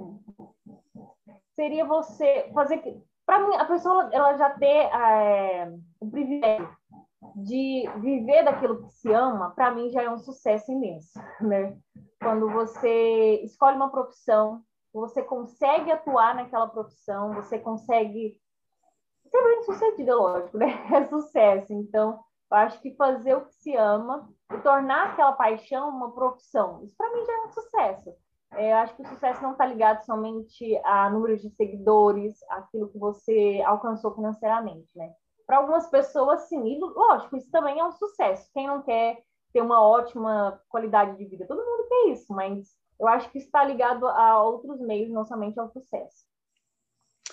seria 1.56 1.84
você 1.84 2.50
fazer 2.54 2.82
para 3.26 3.40
mim, 3.40 3.54
a 3.56 3.66
pessoa 3.66 4.10
ela 4.14 4.38
já 4.38 4.50
ter 4.52 4.66
é, 4.66 5.74
o 6.00 6.10
privilégio 6.10 6.70
de 7.36 7.90
viver 7.98 8.44
daquilo 8.44 8.84
que 8.84 8.94
se 8.94 9.12
ama, 9.12 9.52
para 9.52 9.72
mim 9.72 9.90
já 9.90 10.04
é 10.04 10.10
um 10.10 10.18
sucesso 10.18 10.72
imenso, 10.72 11.20
né? 11.42 11.78
Quando 12.22 12.50
você 12.50 13.42
escolhe 13.44 13.76
uma 13.76 13.92
profissão, 13.92 14.62
você 14.94 15.22
consegue 15.22 15.92
atuar 15.92 16.36
naquela 16.36 16.68
profissão, 16.68 17.34
você 17.34 17.60
consegue 17.60 18.40
ser 19.30 19.44
bem 19.44 19.64
sucedido, 19.64 20.16
lógico, 20.16 20.58
né? 20.58 20.68
É 20.96 21.04
sucesso. 21.08 21.74
Então, 21.74 22.22
eu 22.50 22.58
acho 22.58 22.80
que 22.80 22.96
fazer 22.96 23.36
o 23.36 23.46
que 23.46 23.54
se 23.56 23.76
ama 23.76 24.30
e 24.56 24.62
tornar 24.62 25.12
aquela 25.12 25.34
paixão 25.34 25.90
uma 25.90 26.12
profissão, 26.12 26.84
isso 26.84 26.96
para 26.96 27.12
mim 27.14 27.26
já 27.26 27.34
é 27.34 27.46
um 27.46 27.52
sucesso. 27.52 28.16
É, 28.56 28.72
eu 28.72 28.78
acho 28.78 28.96
que 28.96 29.02
o 29.02 29.08
sucesso 29.08 29.42
não 29.42 29.54
está 29.54 29.66
ligado 29.66 30.04
somente 30.06 30.78
a 30.84 31.10
número 31.10 31.38
de 31.38 31.50
seguidores, 31.52 32.36
aquilo 32.50 32.90
que 32.90 32.98
você 32.98 33.62
alcançou 33.66 34.14
financeiramente, 34.14 34.96
né? 34.96 35.12
Para 35.46 35.58
algumas 35.58 35.88
pessoas, 35.88 36.42
sim, 36.48 36.64
e 36.66 36.80
lógico, 36.80 37.36
isso 37.36 37.50
também 37.52 37.80
é 37.80 37.84
um 37.84 37.92
sucesso. 37.92 38.50
Quem 38.54 38.68
não 38.68 38.82
quer 38.84 39.22
ter 39.52 39.62
uma 39.62 39.82
ótima 39.82 40.62
qualidade 40.70 41.18
de 41.18 41.26
vida? 41.26 41.48
Todo 41.48 41.66
mundo 41.66 41.88
quer 41.90 42.12
isso, 42.12 42.32
mas 42.32 42.68
eu 43.00 43.08
acho 43.08 43.30
que 43.32 43.40
está 43.40 43.64
ligado 43.64 44.08
a 44.08 44.42
outros 44.42 44.80
meios, 44.80 45.10
não 45.10 45.26
somente 45.26 45.60
ao 45.60 45.70
sucesso. 45.70 46.26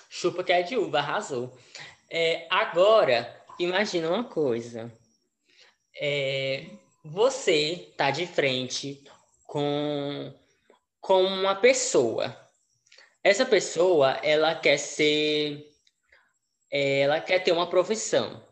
Chupa 0.08 0.42
que 0.42 0.52
é 0.52 0.62
de 0.62 0.76
uva, 0.76 0.98
arrasou. 0.98 1.52
É, 2.10 2.48
agora, 2.50 3.32
imagina 3.58 4.08
uma 4.08 4.24
coisa. 4.24 4.92
É, 6.00 6.66
você 7.10 7.88
está 7.90 8.12
de 8.12 8.24
frente 8.24 9.02
com 9.44 10.32
com 11.00 11.24
uma 11.24 11.56
pessoa. 11.56 12.36
Essa 13.24 13.44
pessoa, 13.44 14.12
ela 14.22 14.54
quer 14.54 14.76
ser, 14.78 15.66
ela 16.70 17.20
quer 17.20 17.40
ter 17.40 17.52
uma 17.52 17.68
profissão. 17.68 18.46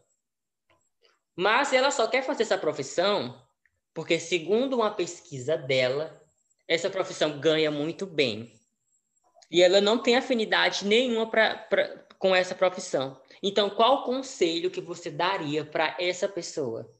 Mas 1.37 1.73
ela 1.73 1.91
só 1.91 2.07
quer 2.09 2.23
fazer 2.23 2.43
essa 2.43 2.59
profissão 2.59 3.41
porque, 3.95 4.19
segundo 4.19 4.77
uma 4.77 4.91
pesquisa 4.91 5.57
dela, 5.57 6.21
essa 6.67 6.91
profissão 6.91 7.39
ganha 7.39 7.71
muito 7.71 8.07
bem. 8.07 8.53
E 9.51 9.63
ela 9.63 9.81
não 9.81 10.03
tem 10.03 10.17
afinidade 10.17 10.85
nenhuma 10.85 11.31
pra, 11.31 11.55
pra, 11.57 12.07
com 12.19 12.35
essa 12.35 12.55
profissão. 12.55 13.21
Então, 13.43 13.71
qual 13.71 13.99
o 13.99 14.05
conselho 14.05 14.71
que 14.71 14.81
você 14.81 15.11
daria 15.11 15.65
para 15.65 15.97
essa 16.01 16.29
pessoa? 16.29 16.98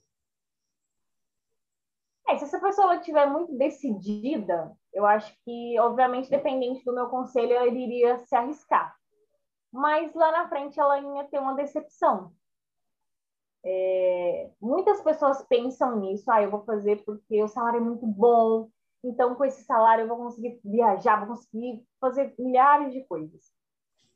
É, 2.29 2.37
se 2.37 2.45
essa 2.45 2.61
pessoa 2.61 2.97
estiver 2.97 3.27
muito 3.27 3.57
decidida, 3.57 4.77
eu 4.93 5.07
acho 5.07 5.35
que, 5.45 5.81
obviamente, 5.81 6.29
dependente 6.29 6.85
do 6.85 6.95
meu 6.95 7.09
conselho, 7.09 7.55
ela 7.55 7.67
iria 7.67 8.19
se 8.19 8.37
arriscar. 8.37 8.95
Mas 9.73 10.15
lá 10.15 10.31
na 10.31 10.49
frente 10.49 10.79
ela 10.79 10.99
ia 11.01 11.25
ter 11.25 11.39
uma 11.39 11.55
decepção. 11.55 12.33
É, 13.65 14.51
muitas 14.61 15.01
pessoas 15.01 15.43
pensam 15.49 15.97
nisso, 16.01 16.31
ah, 16.31 16.43
eu 16.43 16.51
vou 16.51 16.65
fazer 16.65 17.03
porque 17.05 17.43
o 17.43 17.49
salário 17.49 17.79
é 17.79 17.83
muito 17.83 18.07
bom, 18.07 18.69
então 19.03 19.35
com 19.35 19.45
esse 19.45 19.65
salário 19.65 20.05
eu 20.05 20.09
vou 20.09 20.17
conseguir 20.17 20.61
viajar, 20.65 21.17
vou 21.17 21.37
conseguir 21.37 21.85
fazer 22.01 22.35
milhares 22.39 22.93
de 22.93 23.05
coisas. 23.05 23.53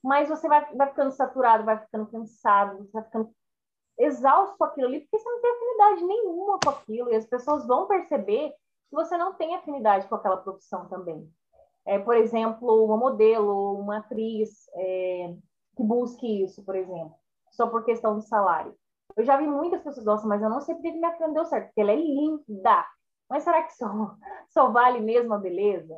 Mas 0.02 0.28
você 0.28 0.48
vai, 0.48 0.74
vai 0.74 0.88
ficando 0.88 1.12
saturado, 1.12 1.64
vai 1.64 1.78
ficando 1.78 2.06
cansado, 2.06 2.88
vai 2.92 3.02
ficando 3.04 3.34
exausto 4.02 4.56
com 4.58 4.64
aquilo 4.64 4.88
ali, 4.88 5.00
porque 5.00 5.18
você 5.18 5.30
não 5.30 5.40
tem 5.40 5.50
afinidade 5.50 6.04
nenhuma 6.04 6.58
com 6.62 6.70
aquilo, 6.70 7.10
e 7.10 7.16
as 7.16 7.26
pessoas 7.26 7.66
vão 7.66 7.86
perceber 7.86 8.50
que 8.50 8.96
você 8.96 9.16
não 9.16 9.34
tem 9.34 9.54
afinidade 9.54 10.08
com 10.08 10.14
aquela 10.14 10.36
profissão 10.36 10.88
também. 10.88 11.30
É, 11.86 11.98
por 11.98 12.16
exemplo, 12.16 12.84
uma 12.84 12.96
modelo, 12.96 13.78
uma 13.78 13.98
atriz 13.98 14.68
é, 14.74 15.34
que 15.76 15.82
busque 15.82 16.44
isso, 16.44 16.64
por 16.64 16.76
exemplo, 16.76 17.14
só 17.50 17.68
por 17.68 17.84
questão 17.84 18.14
do 18.14 18.22
salário. 18.22 18.74
Eu 19.16 19.24
já 19.24 19.36
vi 19.36 19.46
muitas 19.46 19.82
pessoas, 19.82 20.06
nossa, 20.06 20.26
mas 20.26 20.42
eu 20.42 20.48
não 20.48 20.60
sei 20.60 20.74
porque 20.74 20.92
minha 20.92 21.12
filha 21.12 21.28
deu 21.28 21.44
certo, 21.44 21.66
porque 21.66 21.80
ela 21.80 21.92
é 21.92 21.96
linda. 21.96 22.86
Mas 23.28 23.42
será 23.44 23.62
que 23.62 23.74
só, 23.74 23.86
só 24.48 24.70
vale 24.70 25.00
mesmo 25.00 25.34
a 25.34 25.38
beleza? 25.38 25.94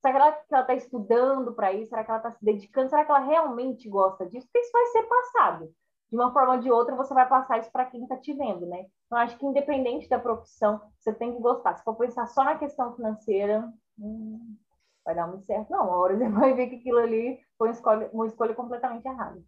Será 0.00 0.32
que 0.32 0.54
ela 0.54 0.62
está 0.62 0.74
estudando 0.74 1.54
para 1.54 1.72
isso? 1.72 1.90
Será 1.90 2.04
que 2.04 2.10
ela 2.10 2.18
está 2.18 2.32
se 2.32 2.44
dedicando? 2.44 2.90
Será 2.90 3.04
que 3.04 3.10
ela 3.10 3.20
realmente 3.20 3.88
gosta 3.88 4.26
disso? 4.26 4.46
Porque 4.46 4.60
isso 4.60 4.72
vai 4.72 4.86
ser 4.86 5.02
passado 5.04 5.74
de 6.14 6.20
uma 6.20 6.32
forma 6.32 6.54
ou 6.54 6.60
de 6.60 6.70
outra, 6.70 6.94
você 6.94 7.12
vai 7.12 7.28
passar 7.28 7.58
isso 7.58 7.72
para 7.72 7.86
quem 7.86 8.04
está 8.04 8.16
te 8.16 8.32
vendo, 8.32 8.64
né? 8.66 8.86
Então, 9.06 9.18
acho 9.18 9.36
que 9.36 9.44
independente 9.44 10.08
da 10.08 10.16
profissão, 10.16 10.80
você 10.96 11.12
tem 11.12 11.34
que 11.34 11.42
gostar. 11.42 11.74
Se 11.74 11.82
for 11.82 11.96
pensar 11.96 12.28
só 12.28 12.44
na 12.44 12.56
questão 12.56 12.94
financeira, 12.94 13.68
hum, 13.98 14.56
vai 15.04 15.12
dar 15.12 15.26
muito 15.26 15.44
certo. 15.44 15.68
Não, 15.70 15.88
uma 15.88 15.96
hora 15.96 16.14
você 16.16 16.28
vai 16.28 16.54
ver 16.54 16.68
que 16.68 16.76
aquilo 16.76 16.98
ali 16.98 17.40
foi 17.58 17.68
uma 17.68 17.74
escolha, 17.74 18.10
uma 18.12 18.26
escolha 18.28 18.54
completamente 18.54 19.04
errada. 19.04 19.42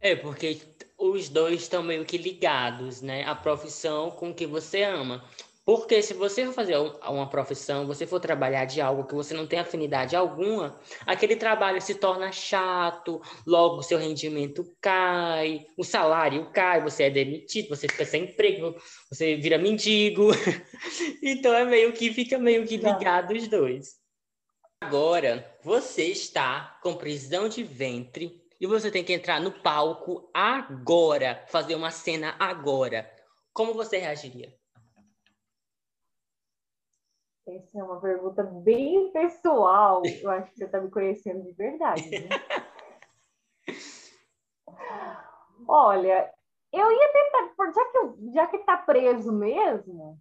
É, 0.00 0.14
porque 0.14 0.62
os 0.96 1.28
dois 1.28 1.62
estão 1.62 1.82
meio 1.82 2.04
que 2.04 2.16
ligados, 2.16 3.02
né? 3.02 3.24
A 3.24 3.34
profissão 3.34 4.08
com 4.12 4.32
que 4.32 4.46
você 4.46 4.84
ama. 4.84 5.24
Porque 5.66 6.00
se 6.00 6.14
você 6.14 6.46
for 6.46 6.52
fazer 6.52 6.76
uma 6.76 7.28
profissão, 7.28 7.88
você 7.88 8.06
for 8.06 8.20
trabalhar 8.20 8.66
de 8.66 8.80
algo 8.80 9.02
que 9.02 9.16
você 9.16 9.34
não 9.34 9.48
tem 9.48 9.58
afinidade 9.58 10.14
alguma, 10.14 10.78
aquele 11.04 11.34
trabalho 11.34 11.82
se 11.82 11.96
torna 11.96 12.30
chato, 12.30 13.20
logo 13.44 13.78
o 13.78 13.82
seu 13.82 13.98
rendimento 13.98 14.64
cai, 14.80 15.66
o 15.76 15.82
salário 15.82 16.52
cai, 16.52 16.80
você 16.80 17.02
é 17.02 17.10
demitido, 17.10 17.70
você 17.70 17.88
fica 17.88 18.04
sem 18.04 18.26
emprego, 18.26 18.76
você 19.10 19.34
vira 19.34 19.58
mendigo. 19.58 20.30
então 21.20 21.52
é 21.52 21.64
meio 21.64 21.92
que 21.92 22.14
fica 22.14 22.38
meio 22.38 22.64
que 22.64 22.76
ligado 22.76 23.34
os 23.34 23.48
dois. 23.48 23.96
Agora, 24.80 25.52
você 25.64 26.04
está 26.04 26.78
com 26.80 26.94
prisão 26.94 27.48
de 27.48 27.64
ventre 27.64 28.40
e 28.60 28.68
você 28.68 28.88
tem 28.88 29.02
que 29.02 29.12
entrar 29.12 29.40
no 29.40 29.50
palco 29.50 30.30
agora, 30.32 31.44
fazer 31.48 31.74
uma 31.74 31.90
cena 31.90 32.36
agora. 32.38 33.10
Como 33.52 33.74
você 33.74 33.98
reagiria? 33.98 34.54
Essa 37.48 37.78
é 37.78 37.82
uma 37.82 38.00
pergunta 38.00 38.42
bem 38.42 39.12
pessoal. 39.12 40.02
Eu 40.04 40.30
acho 40.30 40.50
que 40.50 40.58
você 40.58 40.64
está 40.64 40.80
me 40.80 40.90
conhecendo 40.90 41.44
de 41.44 41.52
verdade. 41.52 42.10
Né? 42.10 42.28
Olha, 45.68 46.32
eu 46.72 46.90
ia 46.90 47.12
tentar, 47.12 47.72
já 47.72 47.84
que, 47.84 47.98
eu, 47.98 48.18
já 48.34 48.46
que 48.48 48.58
tá 48.58 48.76
preso 48.76 49.32
mesmo, 49.32 50.18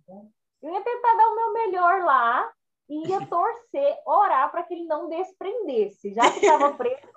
eu 0.61 0.71
ia 0.71 0.81
tentar 0.81 1.15
dar 1.15 1.29
o 1.29 1.35
meu 1.35 1.53
melhor 1.53 2.03
lá 2.03 2.51
e 2.87 3.09
ia 3.09 3.19
torcer, 3.25 3.97
orar 4.05 4.51
para 4.51 4.61
que 4.61 4.75
ele 4.75 4.85
não 4.85 5.09
desprendesse. 5.09 6.13
Já 6.13 6.31
que 6.31 6.45
estava 6.45 6.73
preso, 6.73 7.09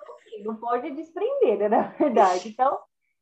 não 0.43 0.55
pode 0.55 0.89
desprender, 0.91 1.59
né, 1.59 1.69
na 1.69 1.83
verdade. 1.83 2.49
Então, 2.49 2.79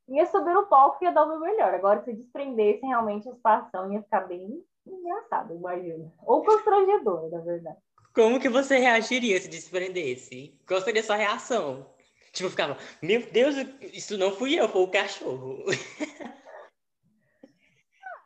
ia 0.07 0.25
subir 0.25 0.53
no 0.53 0.67
palco 0.67 0.99
e 1.01 1.05
ia 1.05 1.11
dar 1.11 1.25
o 1.25 1.29
meu 1.29 1.41
melhor. 1.41 1.73
Agora, 1.73 2.01
se 2.01 2.13
desprendesse 2.13 2.85
realmente 2.85 3.27
a 3.27 3.33
situação, 3.33 3.91
ia 3.91 4.01
ficar 4.01 4.21
bem 4.21 4.63
engraçado, 4.93 5.53
imagina. 5.55 6.11
Ou 6.25 6.43
constrangedor, 6.43 7.29
na 7.29 7.39
verdade. 7.41 7.77
Como 8.13 8.39
que 8.39 8.49
você 8.49 8.77
reagiria 8.77 9.39
se 9.39 9.47
desprendesse? 9.47 10.59
Qual 10.67 10.81
seria 10.81 11.01
a 11.01 11.03
sua 11.03 11.15
reação? 11.15 11.85
Tipo, 12.31 12.49
ficava, 12.49 12.77
meu 13.01 13.21
Deus, 13.31 13.55
isso 13.93 14.17
não 14.17 14.31
fui 14.31 14.59
eu, 14.59 14.67
foi 14.67 14.81
o 14.81 14.91
cachorro. 14.91 15.63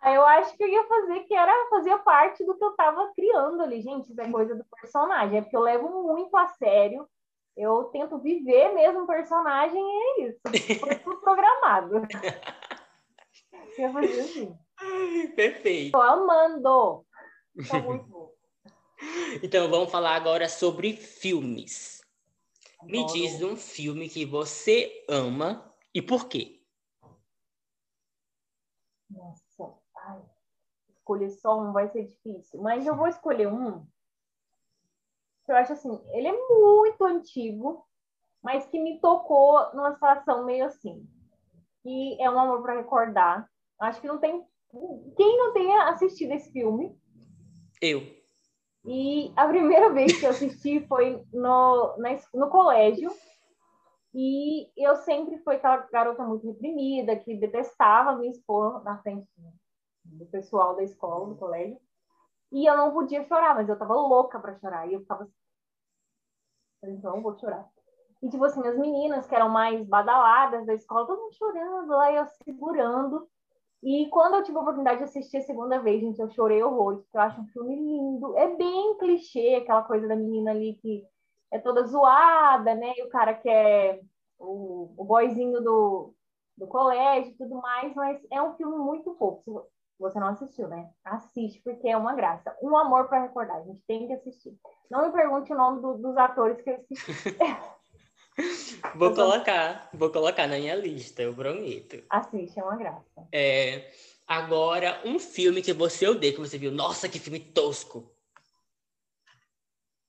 Eu 0.03 0.25
acho 0.25 0.58
que 0.58 0.63
eu 0.63 0.68
ia 0.68 0.84
fazer 0.88 1.20
que 1.25 1.34
era 1.36 1.70
fazia 1.70 1.98
parte 2.00 2.44
do 2.44 2.58
que 2.58 2.63
eu 2.63 2.72
estava 2.72 3.12
criando 3.13 3.62
ali, 3.62 3.82
gente. 3.82 4.12
Isso 4.12 4.20
é 4.20 4.32
coisa 4.32 4.56
do 4.56 4.65
personagem, 4.82 5.38
é 5.38 5.41
porque 5.44 5.56
eu 5.56 5.62
levo 5.62 6.03
muito 6.03 6.36
a 6.36 6.48
sério. 6.48 7.08
Eu 7.56 7.84
tento 7.86 8.18
viver 8.18 8.74
mesmo 8.74 9.03
o 9.03 9.08
personagem 9.08 9.80
e 9.80 10.24
é 10.24 10.27
isso. 10.27 10.80
Foi 10.80 10.96
tudo 10.96 11.22
programado. 11.22 12.01
eu 13.77 13.84
ia 13.84 13.94
fazer 13.94 14.20
assim. 14.22 14.58
Perfeito. 15.36 15.92
Tô 15.92 16.02
amando. 16.02 17.06
Muito 17.86 18.06
bom. 18.06 18.32
Então 19.42 19.70
vamos 19.70 19.92
falar 19.92 20.16
agora 20.16 20.48
sobre 20.48 20.96
filmes. 20.96 22.02
Me 22.84 23.06
diz 23.08 23.42
um 23.42 23.56
filme 23.56 24.10
que 24.10 24.26
você 24.26 25.06
ama 25.08 25.74
e 25.94 26.02
por 26.02 26.28
quê? 26.28 26.62
Nossa 29.10 29.76
ai, 29.96 30.22
escolher 30.90 31.30
só 31.30 31.60
um 31.60 31.72
vai 31.74 31.90
ser 31.90 32.06
difícil, 32.06 32.62
mas 32.62 32.86
eu 32.86 32.96
vou 32.96 33.08
escolher 33.08 33.48
um 33.48 33.86
que 35.46 35.52
eu 35.52 35.56
acho 35.56 35.74
assim, 35.74 36.00
ele 36.12 36.28
é 36.28 36.32
muito 36.32 37.04
antigo, 37.04 37.86
mas 38.44 38.66
que 38.68 38.80
me 38.80 39.00
tocou 39.00 39.74
numa 39.74 39.94
situação 39.94 40.46
meio 40.46 40.66
assim. 40.66 41.08
E 41.84 42.22
é 42.24 42.30
um 42.30 42.40
amor 42.40 42.62
para 42.62 42.78
recordar. 42.78 43.50
Acho 43.80 44.00
que 44.00 44.08
não 44.08 44.20
tem 44.20 44.46
quem 45.16 45.38
não 45.38 45.54
tenha 45.54 45.90
assistido 45.90 46.32
esse 46.32 46.51
filme. 46.51 46.96
Eu. 47.82 48.01
E 48.86 49.32
a 49.36 49.48
primeira 49.48 49.92
vez 49.94 50.18
que 50.18 50.25
eu 50.25 50.30
assisti 50.30 50.86
foi 50.88 51.24
no, 51.34 51.98
na, 51.98 52.10
no 52.34 52.50
colégio. 52.50 53.12
E 54.13 54.70
eu 54.75 54.96
sempre 54.98 55.38
fui 55.40 55.56
aquela 55.56 55.78
garota 55.78 56.24
muito 56.24 56.46
reprimida, 56.46 57.16
que 57.16 57.38
detestava 57.38 58.18
me 58.18 58.30
expor 58.30 58.84
na 58.84 59.01
frente 59.01 59.28
do 60.04 60.25
pessoal 60.25 60.75
da 60.75 60.84
escola, 60.84 61.30
do 61.30 61.38
colégio. 61.38 61.80
E 62.51 62.66
eu 62.66 62.75
não 62.75 62.92
podia 62.92 63.24
chorar, 63.24 63.56
mas 63.56 63.70
eu 63.70 63.80
tava 63.80 63.94
louca 63.94 64.38
para 64.40 64.60
chorar. 64.60 64.88
E 64.90 64.94
eu 64.94 65.01
ficava 65.01 65.24
assim, 65.24 65.34
então 66.84 67.22
vou 67.22 67.38
chorar. 67.40 67.66
E, 68.22 68.30
tipo 68.30 68.44
assim, 68.44 68.66
as 68.68 68.78
meninas 68.78 69.25
que 69.25 69.34
eram 69.34 69.50
mais 69.50 69.88
badaladas 69.88 70.66
da 70.66 70.74
escola, 70.74 71.08
todo 71.08 71.22
mundo 71.22 71.34
chorando 71.34 71.90
lá, 71.90 72.12
e 72.12 72.18
eu 72.18 72.25
segurando. 72.44 73.28
E 73.84 74.08
quando 74.10 74.36
eu 74.36 74.44
tive 74.44 74.58
a 74.58 74.62
oportunidade 74.62 75.00
de 75.00 75.06
assistir 75.06 75.38
a 75.38 75.42
segunda 75.42 75.80
vez, 75.80 76.02
gente, 76.02 76.20
eu 76.20 76.30
chorei 76.30 76.62
horrores, 76.62 77.02
porque 77.02 77.18
eu 77.18 77.22
acho 77.22 77.42
um 77.42 77.48
filme 77.48 77.76
lindo. 77.76 78.38
É 78.38 78.56
bem 78.56 78.98
clichê, 78.98 79.56
aquela 79.56 79.82
coisa 79.84 80.08
da 80.08 80.16
menina 80.16 80.52
ali 80.52 80.76
que 80.76 81.04
é 81.52 81.58
toda 81.58 81.86
zoada, 81.86 82.76
né? 82.76 82.94
E 82.96 83.04
o 83.04 83.10
cara 83.10 83.34
que 83.34 83.50
é 83.50 84.00
o, 84.38 84.94
o 84.96 85.04
boyzinho 85.04 85.62
do, 85.62 86.14
do 86.58 86.68
colégio 86.68 87.32
e 87.32 87.38
tudo 87.38 87.56
mais, 87.56 87.94
mas 87.96 88.22
é 88.32 88.42
um 88.42 88.56
filme 88.56 88.78
muito 88.78 89.16
fofo. 89.16 89.66
Você 90.00 90.20
não 90.20 90.28
assistiu, 90.28 90.68
né? 90.68 90.90
Assiste, 91.04 91.62
porque 91.64 91.88
é 91.88 91.98
uma 91.98 92.16
graça. 92.16 92.56
Um 92.62 92.76
amor 92.76 93.08
para 93.08 93.22
recordar. 93.22 93.58
A 93.58 93.64
gente 93.64 93.82
tem 93.88 94.08
que 94.08 94.14
assistir. 94.14 94.56
Não 94.90 95.06
me 95.06 95.12
pergunte 95.12 95.52
o 95.54 95.58
nome 95.58 95.82
do, 95.82 95.98
dos 95.98 96.18
atores 96.18 96.62
que 96.62 96.70
eu 96.70 96.76
assisti. 96.76 97.12
vou 98.96 99.13
colocar, 99.13 99.89
vou 99.94 100.10
colocar 100.10 100.48
na 100.48 100.58
minha 100.58 100.76
lista, 100.76 101.22
eu 101.22 101.34
prometo. 101.34 102.04
Assiste, 102.10 102.60
é 102.60 102.63
uma 102.63 102.76
graça. 102.76 103.28
É, 103.32 103.91
agora, 104.28 105.02
um 105.06 105.20
filme 105.20 105.62
que 105.62 105.74
você 105.74 106.08
odeia, 106.08 106.34
que 106.34 106.39
você 106.39 106.58
viu. 106.58 106.72
Nossa, 106.72 107.10
que 107.10 107.20
filme 107.20 107.39
tosco. 107.39 108.12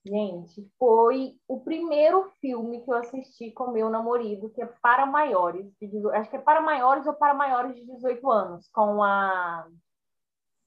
Gente, 0.05 0.69
foi 0.79 1.37
o 1.47 1.61
primeiro 1.61 2.29
filme 2.41 2.81
que 2.81 2.91
eu 2.91 2.97
assisti 2.97 3.53
com 3.53 3.71
meu 3.71 3.89
namorado, 3.89 4.51
que 4.51 4.61
é 4.61 4.67
para 4.67 5.07
maiores, 5.07 5.65
de, 5.81 6.11
acho 6.15 6.29
que 6.29 6.37
é 6.37 6.41
para 6.41 6.61
maiores 6.61 7.07
ou 7.07 7.15
para 7.15 7.35
maiores 7.35 7.77
de 7.77 7.87
18 7.87 8.29
anos, 8.29 8.69
com 8.73 9.01
a 9.01 9.69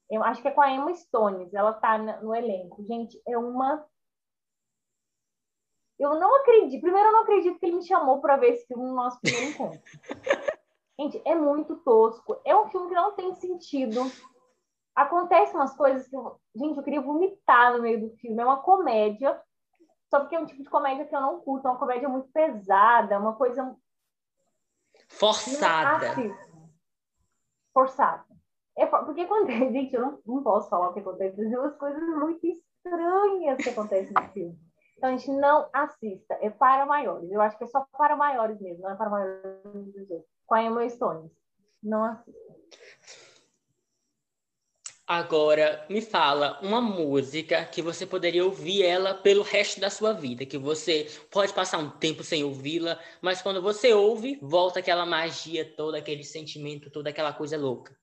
eu 0.09 0.23
acho 0.23 0.41
que 0.41 0.47
é 0.47 0.51
com 0.51 0.61
a 0.61 0.71
Emma 0.71 0.93
Stones, 0.93 1.53
ela 1.53 1.73
tá 1.73 1.97
no 1.97 2.35
elenco. 2.35 2.83
Gente, 2.85 3.19
é 3.27 3.37
uma. 3.37 3.83
Eu 5.97 6.15
não 6.19 6.35
acredito. 6.35 6.81
Primeiro, 6.81 7.09
eu 7.09 7.13
não 7.13 7.23
acredito 7.23 7.59
que 7.59 7.65
ele 7.65 7.77
me 7.77 7.87
chamou 7.87 8.19
para 8.19 8.37
ver 8.37 8.53
esse 8.53 8.67
filme 8.67 8.83
no 8.83 8.95
nosso 8.95 9.19
primeiro 9.21 9.51
encontro. 9.51 9.81
Gente, 10.99 11.21
é 11.25 11.35
muito 11.35 11.75
tosco. 11.77 12.39
É 12.45 12.55
um 12.55 12.67
filme 12.69 12.89
que 12.89 12.95
não 12.95 13.13
tem 13.13 13.33
sentido. 13.35 13.99
Acontecem 14.95 15.55
umas 15.55 15.75
coisas 15.75 16.07
que. 16.07 16.15
Eu... 16.15 16.39
Gente, 16.55 16.77
eu 16.77 16.83
queria 16.83 17.01
vomitar 17.01 17.73
no 17.73 17.81
meio 17.81 18.01
do 18.01 18.15
filme. 18.17 18.41
É 18.41 18.45
uma 18.45 18.61
comédia. 18.61 19.39
Só 20.09 20.19
porque 20.19 20.35
é 20.35 20.39
um 20.39 20.45
tipo 20.45 20.63
de 20.63 20.69
comédia 20.69 21.05
que 21.05 21.15
eu 21.15 21.21
não 21.21 21.39
curto. 21.41 21.67
É 21.67 21.71
uma 21.71 21.79
comédia 21.79 22.07
muito 22.07 22.29
pesada, 22.29 23.19
uma 23.19 23.35
coisa. 23.35 23.75
Forçada. 25.09 26.15
Forçada. 27.73 28.25
É, 28.77 28.85
porque 28.85 29.21
acontece, 29.21 29.71
gente, 29.71 29.93
eu 29.93 30.01
não, 30.01 30.19
não 30.25 30.43
posso 30.43 30.69
falar 30.69 30.89
o 30.89 30.93
que 30.93 30.99
acontece, 30.99 31.41
mas 31.41 31.53
umas 31.53 31.75
coisas 31.77 32.01
muito 32.01 32.45
estranhas 32.45 33.57
que 33.63 33.69
acontecem 33.69 34.13
no 34.13 34.29
filme. 34.31 34.64
Então, 34.97 35.09
a 35.09 35.17
gente 35.17 35.29
não 35.31 35.69
assista, 35.73 36.37
é 36.41 36.49
para 36.49 36.85
maiores. 36.85 37.29
Eu 37.29 37.41
acho 37.41 37.57
que 37.57 37.63
é 37.65 37.67
só 37.67 37.85
para 37.97 38.15
maiores 38.15 38.59
mesmo, 38.61 38.83
não 38.83 38.91
é 38.91 38.95
para 38.95 39.09
maiores 39.09 39.93
dos 39.93 40.09
outros. 40.09 40.29
Com 40.45 40.55
a 40.55 40.63
Emma 40.63 40.89
Stones. 40.89 41.31
Não 41.83 42.03
assista. 42.03 42.55
Agora, 45.07 45.85
me 45.87 46.01
fala 46.01 46.59
uma 46.63 46.81
música 46.81 47.63
que 47.63 47.79
você 47.79 48.07
poderia 48.07 48.43
ouvir 48.43 48.81
ela 48.83 49.13
pelo 49.13 49.43
resto 49.43 49.79
da 49.79 49.87
sua 49.91 50.13
vida, 50.13 50.47
que 50.47 50.57
você 50.57 51.07
pode 51.31 51.53
passar 51.53 51.77
um 51.77 51.91
tempo 51.91 52.23
sem 52.23 52.43
ouvi-la, 52.43 52.99
mas 53.21 53.39
quando 53.39 53.61
você 53.61 53.93
ouve, 53.93 54.39
volta 54.41 54.79
aquela 54.79 55.05
magia 55.05 55.63
toda, 55.75 55.99
aquele 55.99 56.23
sentimento, 56.23 56.89
toda 56.89 57.11
aquela 57.11 57.31
coisa 57.31 57.55
louca. 57.55 57.95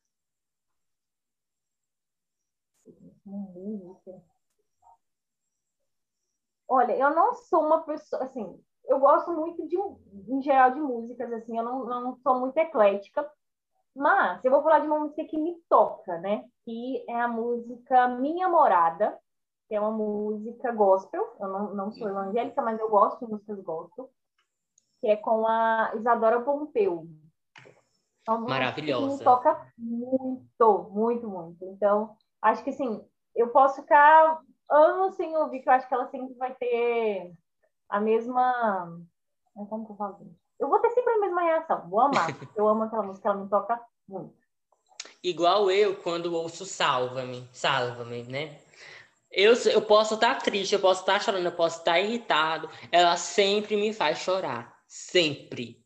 Olha, 6.75 6.97
eu 6.97 7.15
não 7.15 7.35
sou 7.35 7.67
uma 7.67 7.83
pessoa, 7.83 8.23
assim, 8.23 8.59
eu 8.87 8.99
gosto 8.99 9.31
muito 9.31 9.69
de, 9.69 9.77
em 9.77 10.41
geral, 10.41 10.71
de 10.71 10.81
músicas, 10.81 11.31
assim, 11.35 11.59
eu 11.59 11.63
não, 11.63 11.85
não 11.85 12.17
sou 12.23 12.41
muito 12.41 12.57
eclética, 12.57 13.31
mas 13.95 14.43
eu 14.43 14.51
vou 14.51 14.63
falar 14.63 14.79
de 14.79 14.87
uma 14.87 15.01
música 15.01 15.23
que 15.27 15.37
me 15.37 15.55
toca, 15.69 16.17
né? 16.21 16.47
Que 16.65 17.05
é 17.07 17.21
a 17.21 17.29
música 17.29 18.09
Minha 18.09 18.49
Morada, 18.49 19.19
que 19.69 19.75
é 19.75 19.81
uma 19.83 19.91
música 19.91 20.73
gospel, 20.73 21.37
eu 21.39 21.47
não, 21.47 21.75
não 21.75 21.93
sou 21.93 22.09
evangélica, 22.09 22.63
mas 22.63 22.81
eu 22.81 22.89
gosto 22.89 23.23
de 23.23 23.31
músicas 23.31 23.61
gospel, 23.61 24.09
que 24.99 25.09
é 25.09 25.17
com 25.17 25.47
a 25.47 25.93
Isadora 25.95 26.41
Pompeu. 26.41 27.07
É 28.27 28.31
Maravilhosa. 28.35 29.09
Que 29.09 29.19
me 29.19 29.25
toca 29.25 29.73
muito, 29.77 30.91
muito, 30.91 31.29
muito. 31.29 31.65
Então, 31.67 32.17
acho 32.41 32.65
que, 32.65 32.71
assim, 32.71 33.05
eu 33.37 33.49
posso 33.49 33.83
ficar 33.83 34.41
anos 34.70 35.14
sem 35.16 35.37
ouvir, 35.37 35.61
que 35.61 35.68
eu 35.68 35.72
acho 35.72 35.88
que 35.88 35.94
ela 35.94 36.07
sempre 36.07 36.35
vai 36.35 36.55
ter 36.55 37.33
a 37.88 38.01
mesma. 38.01 38.98
Como 39.55 39.87
que 39.87 39.92
eu 39.92 39.96
falo? 39.96 40.35
Eu 40.59 40.68
vou 40.68 40.79
ter 40.81 40.90
sempre 40.90 41.12
a 41.12 41.20
mesma 41.20 41.42
reação. 41.42 41.88
Vou 41.88 42.01
amar. 42.01 42.29
Eu 42.57 42.68
amo 42.68 42.85
aquela 42.85 43.03
música, 43.03 43.29
ela 43.29 43.38
me 43.38 43.48
toca 43.48 43.81
muito. 44.09 44.35
Igual 45.22 45.70
eu 45.70 45.96
quando 45.96 46.35
ouço 46.35 46.64
Salva-me, 46.64 47.48
Salva-me, 47.53 48.25
né? 48.25 48.59
Eu, 49.31 49.55
eu 49.55 49.83
posso 49.83 50.14
estar 50.14 50.37
triste, 50.42 50.75
eu 50.75 50.81
posso 50.81 51.01
estar 51.01 51.20
chorando, 51.20 51.46
eu 51.46 51.53
posso 51.53 51.79
estar 51.79 51.98
irritado. 51.98 52.68
Ela 52.90 53.16
sempre 53.16 53.77
me 53.77 53.92
faz 53.92 54.18
chorar. 54.18 54.77
Sempre. 54.87 55.82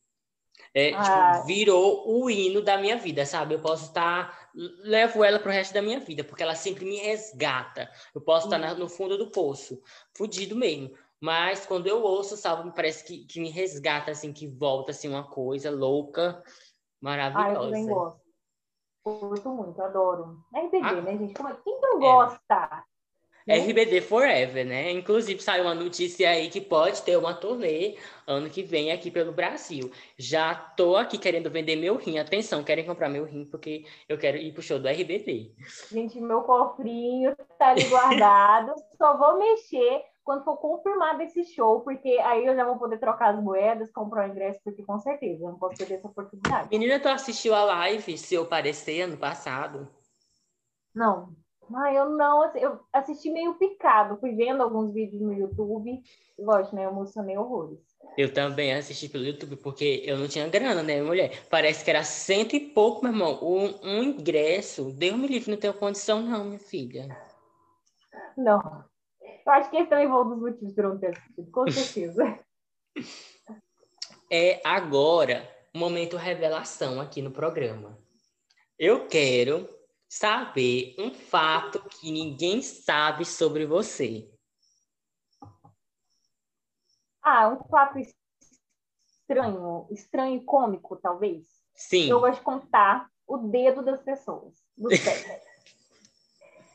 É, 0.77 0.91
tipo, 0.91 1.01
ah. 1.01 1.33
tipo, 1.37 1.47
virou 1.47 2.07
o 2.07 2.29
hino 2.29 2.61
da 2.61 2.77
minha 2.77 2.99
vida, 2.99 3.25
sabe? 3.25 3.55
Eu 3.55 3.61
posso 3.61 3.87
estar. 3.87 4.47
Levo 4.55 5.25
ela 5.25 5.39
pro 5.39 5.51
resto 5.51 5.73
da 5.73 5.81
minha 5.81 5.99
vida, 5.99 6.23
porque 6.23 6.43
ela 6.43 6.55
sempre 6.55 6.85
me 6.85 6.99
resgata. 6.99 7.91
Eu 8.15 8.21
posso 8.21 8.47
estar 8.47 8.59
na, 8.59 8.75
no 8.75 8.87
fundo 8.87 9.17
do 9.17 9.31
poço, 9.31 9.81
fudido 10.15 10.55
mesmo. 10.55 10.95
Mas 11.19 11.65
quando 11.65 11.87
eu 11.87 12.03
ouço 12.03 12.37
salvo, 12.37 12.65
me 12.65 12.75
parece 12.75 13.07
que, 13.07 13.25
que 13.25 13.41
me 13.41 13.49
resgata, 13.49 14.11
assim, 14.11 14.35
que 14.35 14.47
volta, 14.47 14.91
assim, 14.91 15.09
uma 15.09 15.27
coisa 15.27 15.71
louca, 15.71 16.43
maravilhosa. 17.01 17.49
Ah, 17.49 17.55
eu 17.55 17.61
também 17.63 17.87
gosto. 17.87 18.21
Curto 19.03 19.49
muito, 19.49 19.81
adoro. 19.81 20.45
RBD, 20.55 20.85
ah, 20.85 21.01
né, 21.01 21.17
gente? 21.17 21.33
Como 21.33 21.49
é? 21.49 21.57
Quem 21.65 21.81
não 21.81 21.97
é. 21.97 22.01
gosta? 22.01 22.85
RBD 23.49 24.01
Forever, 24.01 24.67
né? 24.67 24.91
Inclusive 24.91 25.41
saiu 25.41 25.65
uma 25.65 25.75
notícia 25.75 26.29
aí 26.29 26.49
que 26.51 26.61
pode 26.61 27.03
ter 27.03 27.17
uma 27.17 27.33
turnê 27.33 27.97
ano 28.27 28.51
que 28.51 28.63
vem 28.63 28.91
aqui 28.91 29.11
pelo 29.11 29.33
Brasil. 29.33 29.91
Já 30.19 30.55
tô 30.55 30.97
aqui 30.97 31.17
querendo 31.17 31.49
vender 31.49 31.77
meu 31.77 31.97
rim. 31.97 32.19
Atenção, 32.19 32.65
querem 32.65 32.85
comprar 32.85 33.09
meu 33.09 33.25
rim 33.25 33.45
porque 33.45 33.85
eu 34.09 34.19
quero 34.19 34.37
ir 34.37 34.53
pro 34.53 34.63
show 34.63 34.79
do 34.81 34.89
RBD. 34.89 35.55
Gente, 35.93 36.21
meu 36.21 36.43
cofrinho 36.43 37.37
tá 37.59 37.69
ali 37.69 37.85
guardado. 37.85 38.75
Só 38.99 39.17
vou 39.17 39.39
mexer 39.39 40.03
quando 40.25 40.43
for 40.43 40.57
confirmado 40.57 41.23
esse 41.23 41.45
show, 41.45 41.83
porque 41.83 42.19
aí 42.19 42.45
eu 42.45 42.57
já 42.57 42.65
vou 42.65 42.77
poder 42.77 42.99
trocar 42.99 43.33
as 43.33 43.41
moedas, 43.41 43.93
comprar 43.93 44.29
o 44.29 44.33
ingresso, 44.33 44.59
porque 44.65 44.83
com 44.83 44.99
certeza 44.99 45.45
eu 45.45 45.51
não 45.51 45.59
posso 45.59 45.77
perder 45.77 45.95
essa 45.95 46.09
oportunidade. 46.09 46.69
Menina, 46.69 46.99
tu 46.99 47.09
assistiu 47.09 47.55
a 47.55 47.63
live 47.63 48.19
Seu 48.19 48.45
Parecer 48.45 49.03
ano 49.03 49.17
passado? 49.17 49.89
Não. 50.93 51.33
Ah, 51.75 51.93
eu 51.93 52.11
não, 52.11 52.43
assim, 52.43 52.61
eu 52.61 52.79
assisti 52.93 53.31
meio 53.31 53.55
picado, 53.55 54.17
fui 54.19 54.35
vendo 54.35 54.63
alguns 54.63 54.93
vídeos 54.93 55.21
no 55.21 55.33
YouTube, 55.33 56.01
lógico, 56.39 56.77
né, 56.77 56.85
eu 56.85 56.91
emocionei 56.91 57.37
horrores. 57.37 57.79
Eu 58.17 58.33
também 58.33 58.73
assisti 58.73 59.09
pelo 59.09 59.25
YouTube, 59.25 59.57
porque 59.57 60.03
eu 60.07 60.17
não 60.17 60.29
tinha 60.29 60.49
grana, 60.49 60.83
né, 60.83 61.03
mulher? 61.03 61.45
Parece 61.51 61.85
que 61.85 61.91
era 61.91 62.05
cento 62.05 62.55
e 62.55 62.61
pouco, 62.61 63.03
meu 63.03 63.13
irmão, 63.13 63.39
um, 63.43 63.75
um 63.83 64.03
ingresso. 64.03 64.93
Deus 64.93 65.19
me 65.19 65.27
livre, 65.27 65.51
não 65.51 65.59
tenho 65.59 65.75
condição 65.75 66.23
não, 66.23 66.45
minha 66.45 66.59
filha. 66.59 67.09
Não. 68.37 68.85
Eu 69.21 69.53
acho 69.53 69.71
que 69.71 69.77
esse 69.77 69.89
também 69.89 70.09
foi 70.09 70.25
um 70.25 70.29
dos 70.31 70.41
motivos 70.41 70.75
por 70.75 70.85
não 70.85 70.99
ter 70.99 71.09
assistido, 71.09 71.51
com 71.51 71.71
certeza. 71.71 72.39
é 74.31 74.61
agora 74.65 75.49
o 75.75 75.79
momento 75.79 76.17
revelação 76.17 77.01
aqui 77.01 77.21
no 77.21 77.31
programa. 77.31 77.99
Eu 78.79 79.07
quero 79.07 79.69
saber 80.19 80.95
um 80.99 81.13
fato 81.13 81.83
que 81.89 82.11
ninguém 82.11 82.63
sabe 82.63 83.25
sobre 83.25 83.67
você. 83.67 84.31
Ah, 87.23 87.49
um 87.49 87.69
fato 87.69 87.99
estranho, 87.99 89.87
estranho 89.91 90.37
e 90.37 90.45
cômico, 90.45 90.97
talvez. 90.97 91.47
Sim. 91.75 92.09
Eu 92.09 92.21
gosto 92.21 92.39
de 92.39 92.45
contar 92.45 93.11
o 93.27 93.37
dedo 93.37 93.83
das 93.83 94.01
pessoas, 94.03 94.55
dos 94.79 94.99
pés. 95.05 95.27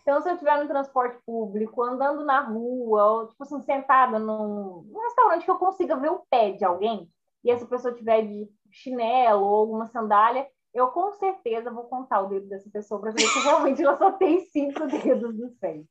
então, 0.01 0.21
se 0.21 0.29
eu 0.29 0.33
estiver 0.33 0.61
no 0.61 0.67
transporte 0.67 1.19
público, 1.25 1.81
andando 1.81 2.23
na 2.23 2.41
rua, 2.41 3.03
ou, 3.05 3.27
tipo 3.27 3.43
assim, 3.43 3.61
sentada 3.61 4.19
num, 4.19 4.83
num 4.83 5.01
restaurante 5.01 5.45
que 5.45 5.51
eu 5.51 5.57
consiga 5.57 5.95
ver 5.95 6.11
o 6.11 6.23
pé 6.29 6.51
de 6.51 6.65
alguém, 6.65 7.11
e 7.43 7.49
essa 7.49 7.65
pessoa 7.65 7.95
tiver 7.95 8.21
de 8.21 8.47
chinelo 8.69 9.43
ou 9.43 9.55
alguma 9.55 9.87
sandália, 9.87 10.47
eu 10.73 10.87
com 10.87 11.11
certeza 11.13 11.71
vou 11.71 11.83
contar 11.83 12.21
o 12.21 12.27
dedo 12.27 12.47
dessa 12.47 12.69
pessoa 12.69 12.99
para 12.99 13.11
ver 13.11 13.21
se 13.21 13.39
realmente 13.39 13.83
ela 13.83 13.97
só 13.97 14.11
tem 14.13 14.45
cinco 14.45 14.87
dedos 14.87 15.35
dos 15.35 15.53
pés. 15.55 15.85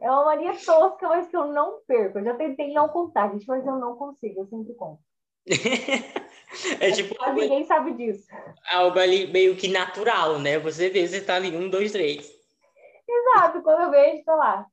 É 0.00 0.10
uma 0.10 0.24
mania 0.24 0.52
tosca, 0.64 1.08
mas 1.08 1.28
que 1.28 1.36
eu 1.36 1.46
não 1.46 1.80
perco. 1.86 2.18
Eu 2.18 2.24
já 2.24 2.34
tentei 2.34 2.72
não 2.72 2.88
contar, 2.88 3.30
gente, 3.30 3.46
mas 3.46 3.66
eu 3.66 3.76
não 3.76 3.96
consigo, 3.96 4.40
eu 4.40 4.46
sempre 4.46 4.74
conto. 4.74 5.00
é 6.80 6.90
tipo. 6.92 7.14
Mas 7.18 7.34
ninguém 7.34 7.64
sabe 7.64 7.92
disso. 7.92 8.26
Algo 8.72 8.98
ali 8.98 9.26
meio 9.26 9.56
que 9.56 9.68
natural, 9.68 10.38
né? 10.38 10.58
Você 10.58 10.88
vê, 10.88 11.06
você 11.06 11.20
tá 11.20 11.36
ali, 11.36 11.54
um, 11.54 11.68
dois, 11.68 11.92
três. 11.92 12.40
Exato, 13.08 13.60
quando 13.62 13.82
eu 13.82 13.90
vejo, 13.90 14.24
tô 14.24 14.36
lá. 14.36 14.66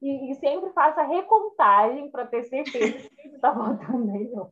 E, 0.00 0.30
e 0.30 0.34
sempre 0.36 0.70
faço 0.72 1.00
a 1.00 1.04
recontagem 1.04 2.10
para 2.10 2.26
ter 2.26 2.44
certeza 2.44 3.08
que 3.22 3.38
tá 3.38 3.52
voltando 3.52 4.06
nenhum. 4.06 4.48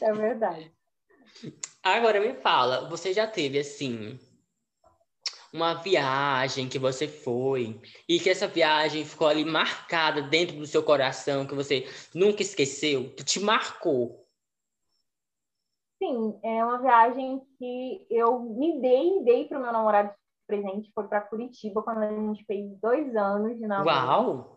É 0.00 0.12
verdade. 0.12 0.72
Agora 1.84 2.18
me 2.18 2.32
fala, 2.32 2.88
você 2.88 3.12
já 3.12 3.26
teve 3.26 3.58
assim 3.58 4.18
uma 5.52 5.74
viagem 5.74 6.66
que 6.66 6.78
você 6.78 7.06
foi 7.06 7.78
e 8.08 8.18
que 8.18 8.30
essa 8.30 8.48
viagem 8.48 9.04
ficou 9.04 9.28
ali 9.28 9.44
marcada 9.44 10.22
dentro 10.22 10.56
do 10.56 10.66
seu 10.66 10.82
coração, 10.82 11.46
que 11.46 11.54
você 11.54 11.86
nunca 12.14 12.40
esqueceu, 12.40 13.14
que 13.14 13.22
te 13.22 13.38
marcou? 13.38 14.26
Sim, 16.02 16.40
é 16.42 16.64
uma 16.64 16.80
viagem 16.80 17.42
que 17.58 18.06
eu 18.10 18.40
me 18.40 18.80
dei, 18.80 19.22
dei 19.22 19.44
para 19.46 19.58
o 19.58 19.62
meu 19.62 19.70
namorado 19.70 20.08
de 20.08 20.14
presente, 20.46 20.90
foi 20.94 21.06
para 21.06 21.20
Curitiba 21.20 21.82
quando 21.82 22.02
a 22.02 22.10
gente 22.10 22.46
fez 22.46 22.80
dois 22.80 23.14
anos 23.14 23.58
de 23.58 23.66
namoro. 23.66 23.88
Uau! 23.90 24.54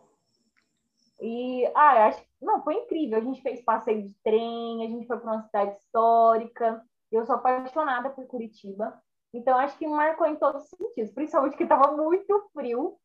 E, 1.20 1.66
ah, 1.74 2.06
acho 2.06 2.22
não, 2.40 2.62
foi 2.62 2.74
incrível. 2.74 3.18
A 3.18 3.20
gente 3.20 3.42
fez 3.42 3.62
passeio 3.62 4.08
de 4.08 4.14
trem, 4.22 4.84
a 4.84 4.88
gente 4.88 5.06
foi 5.06 5.18
para 5.18 5.32
uma 5.32 5.42
cidade 5.42 5.76
histórica. 5.76 6.82
Eu 7.10 7.24
sou 7.24 7.36
apaixonada 7.36 8.10
por 8.10 8.26
Curitiba. 8.26 9.00
Então, 9.32 9.58
acho 9.58 9.76
que 9.78 9.86
marcou 9.86 10.26
em 10.26 10.36
todos 10.36 10.64
os 10.64 10.68
sentidos, 10.70 11.12
principalmente 11.12 11.56
que 11.56 11.62
estava 11.62 11.96
muito 11.96 12.48
frio 12.52 12.96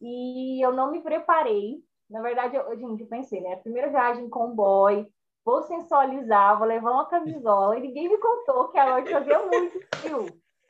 e 0.00 0.64
eu 0.64 0.72
não 0.72 0.90
me 0.90 1.00
preparei. 1.00 1.82
Na 2.10 2.20
verdade, 2.20 2.56
eu, 2.56 2.76
gente, 2.76 3.02
eu 3.02 3.08
pensei, 3.08 3.40
né? 3.40 3.56
Primeira 3.56 3.88
viagem 3.88 4.28
com 4.28 4.50
o 4.50 4.54
boy, 4.54 5.08
vou 5.44 5.62
sensualizar, 5.62 6.58
vou 6.58 6.66
levar 6.66 6.90
uma 6.90 7.06
camisola 7.06 7.78
e 7.78 7.82
ninguém 7.82 8.08
me 8.08 8.18
contou 8.18 8.68
que 8.68 8.78
a 8.78 8.90
noite 8.90 9.10
fazia 9.10 9.38
muito 9.46 9.80
frio. 9.96 10.26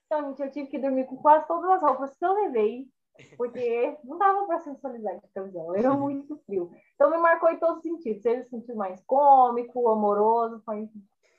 Então, 0.06 0.28
gente, 0.28 0.42
eu 0.42 0.50
tive 0.50 0.68
que 0.68 0.78
dormir 0.78 1.06
com 1.06 1.16
quase 1.16 1.46
todas 1.46 1.70
as 1.70 1.82
roupas 1.82 2.16
que 2.16 2.24
eu 2.24 2.32
levei, 2.34 2.86
porque 3.36 3.96
não 4.04 4.18
dava 4.18 4.46
para 4.46 4.60
sensualizar 4.60 5.18
de 5.18 5.28
camisola, 5.34 5.78
era 5.78 5.92
muito 5.92 6.36
frio. 6.44 6.70
Então, 6.94 7.10
me 7.10 7.16
marcou 7.16 7.50
em 7.50 7.58
todos 7.58 7.78
os 7.78 7.82
sentidos, 7.82 8.22
seja 8.22 8.42
o 8.42 8.48
sentido 8.48 8.76
mais 8.76 9.02
cômico, 9.04 9.88
amoroso, 9.88 10.62
foi... 10.64 10.88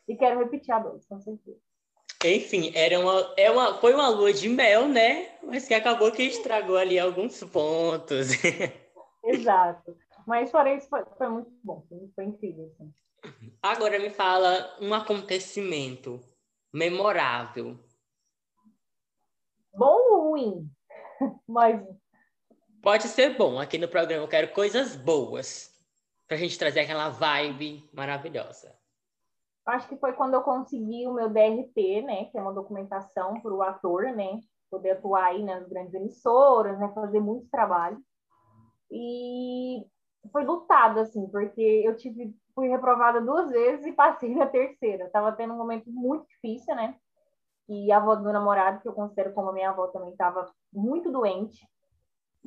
e 0.08 0.16
quero 0.16 0.40
repetir 0.40 0.74
a 0.74 0.80
dois, 0.80 1.06
com 1.06 1.20
certeza. 1.20 1.60
Enfim, 2.24 2.72
era 2.74 3.00
uma, 3.00 3.34
é 3.38 3.52
uma, 3.52 3.76
foi 3.76 3.94
uma 3.94 4.10
lua 4.10 4.34
de 4.34 4.50
mel, 4.50 4.88
né? 4.88 5.38
Mas 5.44 5.68
que 5.68 5.74
acabou 5.74 6.12
que 6.12 6.24
estragou 6.24 6.78
ali 6.78 6.98
alguns 6.98 7.44
pontos. 7.44 8.30
Exato. 9.24 9.96
Mas 10.26 10.50
fora 10.50 10.74
isso, 10.74 10.88
foi, 10.90 11.04
foi 11.18 11.30
muito 11.30 11.52
bom, 11.64 11.86
foi, 11.88 12.10
foi 12.16 12.26
incrível. 12.26 12.72
Assim. 12.74 12.94
Agora 13.62 14.00
me 14.00 14.10
fala 14.10 14.76
um 14.80 14.94
acontecimento 14.94 16.20
memorável. 16.74 17.80
Bom 19.74 20.14
ou 20.14 20.30
ruim? 20.32 20.70
Mas. 21.48 21.84
Pode 22.82 23.04
ser 23.04 23.36
bom. 23.36 23.60
Aqui 23.60 23.78
no 23.78 23.88
programa 23.88 24.24
eu 24.24 24.28
quero 24.28 24.52
coisas 24.52 24.96
boas. 24.96 25.74
Pra 26.28 26.38
gente 26.38 26.58
trazer 26.58 26.82
aquela 26.82 27.10
vibe 27.10 27.88
maravilhosa 27.94 28.75
acho 29.66 29.88
que 29.88 29.98
foi 29.98 30.14
quando 30.14 30.36
eu 30.36 30.42
consegui 30.42 31.08
o 31.08 31.14
meu 31.14 31.30
DRT, 31.30 32.02
né, 32.04 32.26
que 32.26 32.38
é 32.38 32.42
uma 32.42 32.54
documentação 32.54 33.40
para 33.42 33.54
o 33.54 33.64
ator, 33.64 34.04
né, 34.04 34.40
poder 34.70 34.92
atuar 34.92 35.26
aí 35.26 35.44
nas 35.44 35.68
grandes 35.68 35.94
emissoras, 35.94 36.78
né, 36.80 36.92
fazer 36.94 37.20
muito 37.20 37.50
trabalho. 37.50 37.98
E 38.92 39.86
foi 40.32 40.44
lutado, 40.44 41.00
assim, 41.00 41.28
porque 41.30 41.84
eu 41.86 41.96
tive, 41.96 42.36
fui 42.54 42.68
reprovada 42.68 43.22
duas 43.22 43.50
vezes 43.50 43.86
e 43.86 43.92
passei 43.92 44.34
na 44.36 44.48
terceira. 44.48 45.06
Estava 45.06 45.32
tendo 45.32 45.54
um 45.54 45.58
momento 45.58 45.90
muito 45.92 46.28
difícil, 46.28 46.76
né? 46.76 46.96
E 47.68 47.92
a 47.92 47.98
avó 47.98 48.16
do 48.16 48.24
meu 48.24 48.34
namorado, 48.34 48.82
que 48.82 48.88
eu 48.88 48.94
considero 48.94 49.34
como 49.34 49.52
minha 49.52 49.72
avó, 49.72 49.88
também 49.88 50.12
estava 50.12 50.46
muito 50.72 51.12
doente. 51.12 51.68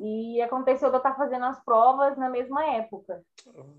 E 0.00 0.40
aconteceu 0.40 0.90
de 0.90 0.94
eu 0.94 0.98
estar 0.98 1.16
fazendo 1.16 1.44
as 1.44 1.62
provas 1.64 2.16
na 2.16 2.28
mesma 2.30 2.64
época. 2.64 3.20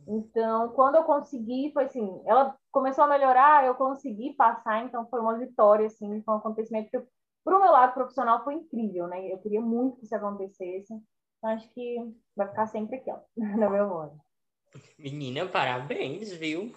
Então, 0.06 0.70
quando 0.70 0.96
eu 0.96 1.04
consegui, 1.04 1.72
foi 1.74 1.86
assim, 1.86 2.22
ela 2.26 2.56
começou 2.72 3.06
a 3.06 3.08
melhorar, 3.08 3.66
eu 3.66 3.74
consegui 3.76 4.34
passar, 4.34 4.84
então 4.84 5.08
foi 5.10 5.22
uma 5.22 5.38
vitória, 5.38 5.86
assim, 5.86 6.22
foi 6.22 6.34
um 6.34 6.38
acontecimento 6.38 6.90
que, 6.90 7.00
para 7.44 7.58
o 7.58 7.62
meu 7.62 7.72
lado 7.72 7.94
profissional, 7.94 8.44
foi 8.44 8.56
incrível, 8.56 9.08
né? 9.08 9.32
Eu 9.32 9.38
queria 9.38 9.62
muito 9.62 9.98
que 9.98 10.06
isso 10.06 10.16
acontecesse. 10.16 10.94
Então, 11.38 11.52
acho 11.52 11.70
que 11.70 11.98
vai 12.36 12.50
ficar 12.50 12.68
sempre 12.68 12.98
aqui, 12.98 13.10
ó, 13.10 13.20
na 13.38 13.70
memória. 13.70 14.14
Menina, 14.98 15.48
parabéns, 15.48 16.34
viu? 16.34 16.74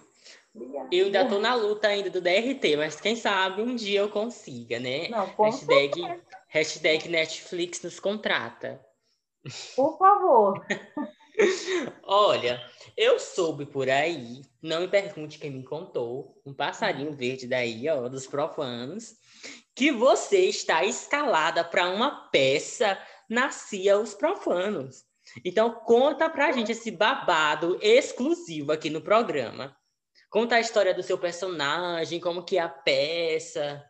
Obrigada. 0.55 0.87
Eu 0.91 1.07
ainda 1.07 1.27
tô 1.27 1.39
na 1.39 1.53
luta 1.53 1.87
ainda 1.87 2.09
do 2.09 2.21
DRT, 2.21 2.77
mas 2.77 3.01
quem 3.01 3.15
sabe 3.15 3.61
um 3.61 3.75
dia 3.75 3.99
eu 4.01 4.09
consiga, 4.09 4.79
né? 4.79 5.09
Não, 5.09 5.25
hashtag, 5.25 6.21
hashtag 6.47 7.09
Netflix 7.09 7.81
nos 7.81 7.99
contrata. 7.99 8.79
Por 9.75 9.97
favor. 9.97 10.65
Olha, 12.03 12.61
eu 12.95 13.19
soube 13.19 13.65
por 13.65 13.89
aí, 13.89 14.41
não 14.61 14.81
me 14.81 14.87
pergunte 14.87 15.39
quem 15.39 15.51
me 15.51 15.63
contou, 15.63 16.39
um 16.45 16.53
passarinho 16.53 17.11
verde 17.13 17.47
daí, 17.47 17.89
ó, 17.89 18.07
dos 18.07 18.27
profanos, 18.27 19.15
que 19.75 19.91
você 19.91 20.45
está 20.45 20.83
escalada 20.85 21.63
para 21.63 21.89
uma 21.89 22.29
peça 22.29 22.97
Nascia 23.29 23.97
os 23.97 24.13
Profanos. 24.13 25.03
Então, 25.43 25.73
conta 25.73 26.29
pra 26.29 26.51
gente 26.51 26.71
esse 26.71 26.91
babado 26.91 27.79
exclusivo 27.81 28.71
aqui 28.71 28.89
no 28.89 29.01
programa. 29.01 29.75
Conta 30.29 30.55
a 30.55 30.59
história 30.59 30.93
do 30.93 31.01
seu 31.01 31.17
personagem, 31.17 32.19
como 32.19 32.43
que 32.43 32.57
é 32.57 32.61
a 32.61 32.69
peça. 32.69 33.83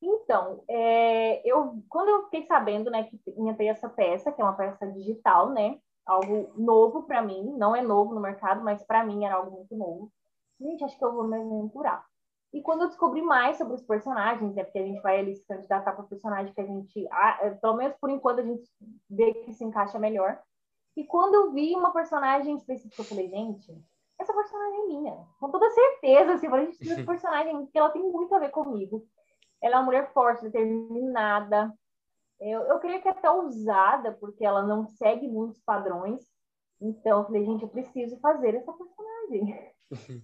Então, 0.00 0.62
é, 0.68 1.42
eu 1.48 1.82
quando 1.88 2.08
eu 2.08 2.24
fiquei 2.24 2.46
sabendo, 2.46 2.90
né, 2.90 3.04
que 3.04 3.20
ia 3.26 3.54
ter 3.54 3.66
essa 3.66 3.88
peça, 3.88 4.30
que 4.30 4.40
é 4.40 4.44
uma 4.44 4.56
peça 4.56 4.86
digital, 4.92 5.50
né, 5.50 5.78
algo 6.06 6.52
novo 6.56 7.02
para 7.02 7.20
mim, 7.20 7.54
não 7.56 7.74
é 7.74 7.82
novo 7.82 8.14
no 8.14 8.20
mercado, 8.20 8.62
mas 8.62 8.82
para 8.84 9.04
mim 9.04 9.24
era 9.24 9.34
algo 9.34 9.50
muito 9.50 9.76
novo. 9.76 10.12
Gente, 10.60 10.84
acho 10.84 10.98
que 10.98 11.04
eu 11.04 11.12
vou 11.12 11.24
me 11.24 11.36
aventurar. 11.36 12.04
E 12.52 12.62
quando 12.62 12.82
eu 12.82 12.88
descobri 12.88 13.20
mais 13.20 13.58
sobre 13.58 13.74
os 13.74 13.82
personagens, 13.82 14.56
é 14.56 14.64
porque 14.64 14.78
a 14.78 14.86
gente 14.86 15.02
vai 15.02 15.18
ali 15.18 15.36
se 15.36 15.46
candidatar 15.46 15.92
para 15.92 16.04
personagem 16.04 16.52
que 16.54 16.60
a 16.60 16.66
gente, 16.66 17.06
ah, 17.10 17.56
pelo 17.60 17.76
menos 17.76 17.94
por 18.00 18.08
enquanto, 18.08 18.40
a 18.40 18.44
gente 18.44 18.66
vê 19.10 19.34
que 19.34 19.52
se 19.52 19.64
encaixa 19.64 19.98
melhor. 19.98 20.40
E 20.96 21.04
quando 21.04 21.34
eu 21.34 21.52
vi 21.52 21.76
uma 21.76 21.92
personagem 21.92 22.56
específica, 22.56 23.02
eu 23.02 23.06
falei, 23.06 23.28
gente, 23.28 23.78
essa 24.18 24.32
personagem 24.32 24.80
é 24.80 24.86
minha. 24.86 25.26
Com 25.38 25.50
toda 25.50 25.70
certeza, 25.70 26.32
assim, 26.32 26.46
eu 26.46 26.50
falei, 26.50 26.72
gente, 26.72 26.90
essa 26.90 27.04
personagem, 27.04 27.56
porque 27.64 27.78
ela 27.78 27.90
tem 27.90 28.02
muito 28.02 28.34
a 28.34 28.38
ver 28.38 28.50
comigo. 28.50 29.06
Ela 29.62 29.76
é 29.76 29.78
uma 29.78 29.86
mulher 29.86 30.12
forte, 30.12 30.42
determinada. 30.42 31.72
Eu, 32.40 32.60
eu 32.62 32.78
creio 32.78 33.02
que 33.02 33.08
é 33.08 33.10
até 33.10 33.30
ousada, 33.30 34.12
porque 34.20 34.44
ela 34.44 34.62
não 34.62 34.86
segue 34.86 35.26
muitos 35.28 35.60
padrões. 35.60 36.20
Então, 36.80 37.18
eu 37.20 37.24
falei, 37.26 37.44
gente, 37.44 37.62
eu 37.62 37.68
preciso 37.68 38.18
fazer 38.20 38.54
essa 38.54 38.72
personagem. 38.72 39.72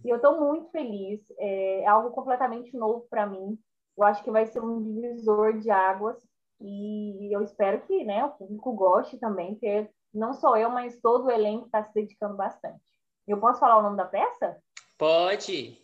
e 0.05 0.09
eu 0.09 0.16
estou 0.16 0.40
muito 0.40 0.70
feliz. 0.70 1.20
É 1.38 1.87
algo 1.87 2.11
completamente 2.11 2.77
novo 2.77 3.07
para 3.11 3.27
mim. 3.27 3.59
Eu 3.97 4.05
acho 4.05 4.23
que 4.23 4.31
vai 4.31 4.47
ser 4.47 4.61
um 4.61 4.83
divisor 4.83 5.59
de 5.59 5.70
águas. 5.70 6.16
E 6.61 7.35
eu 7.35 7.42
espero 7.42 7.81
que 7.83 8.05
né, 8.05 8.25
o 8.25 8.31
público 8.31 8.73
goste 8.73 9.18
também, 9.18 9.55
porque 9.55 9.90
não 10.12 10.33
só 10.33 10.57
eu, 10.57 10.70
mas 10.70 11.01
todo 11.01 11.27
o 11.27 11.31
elenco 11.31 11.66
está 11.66 11.83
se 11.83 11.92
dedicando 11.92 12.37
bastante. 12.37 12.81
Eu 13.27 13.40
posso 13.40 13.59
falar 13.59 13.79
o 13.79 13.83
nome 13.83 13.97
da 13.97 14.05
peça? 14.05 14.57
Pode. 14.97 15.84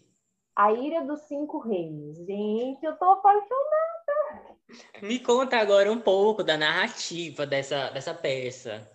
A 0.60 0.72
Ira 0.72 1.02
dos 1.06 1.20
Cinco 1.20 1.58
Reis. 1.58 2.18
Gente, 2.18 2.84
eu 2.84 2.94
tô 2.98 3.06
apaixonada. 3.06 4.58
Me 5.00 5.18
conta 5.18 5.56
agora 5.56 5.90
um 5.90 5.98
pouco 5.98 6.44
da 6.44 6.58
narrativa 6.58 7.46
dessa, 7.46 7.88
dessa 7.88 8.12
peça. 8.12 8.86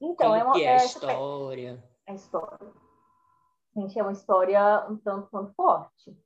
Então, 0.00 0.28
Como 0.28 0.36
é 0.36 0.44
uma 0.44 0.52
que 0.52 0.62
é 0.62 0.66
é, 0.66 0.72
a 0.74 0.76
história. 0.76 1.84
a 2.06 2.14
história. 2.14 2.72
Gente, 3.74 3.98
é 3.98 4.02
uma 4.04 4.12
história 4.12 4.86
um 4.88 4.96
tanto 4.96 5.28
quanto 5.28 5.52
forte. 5.54 6.16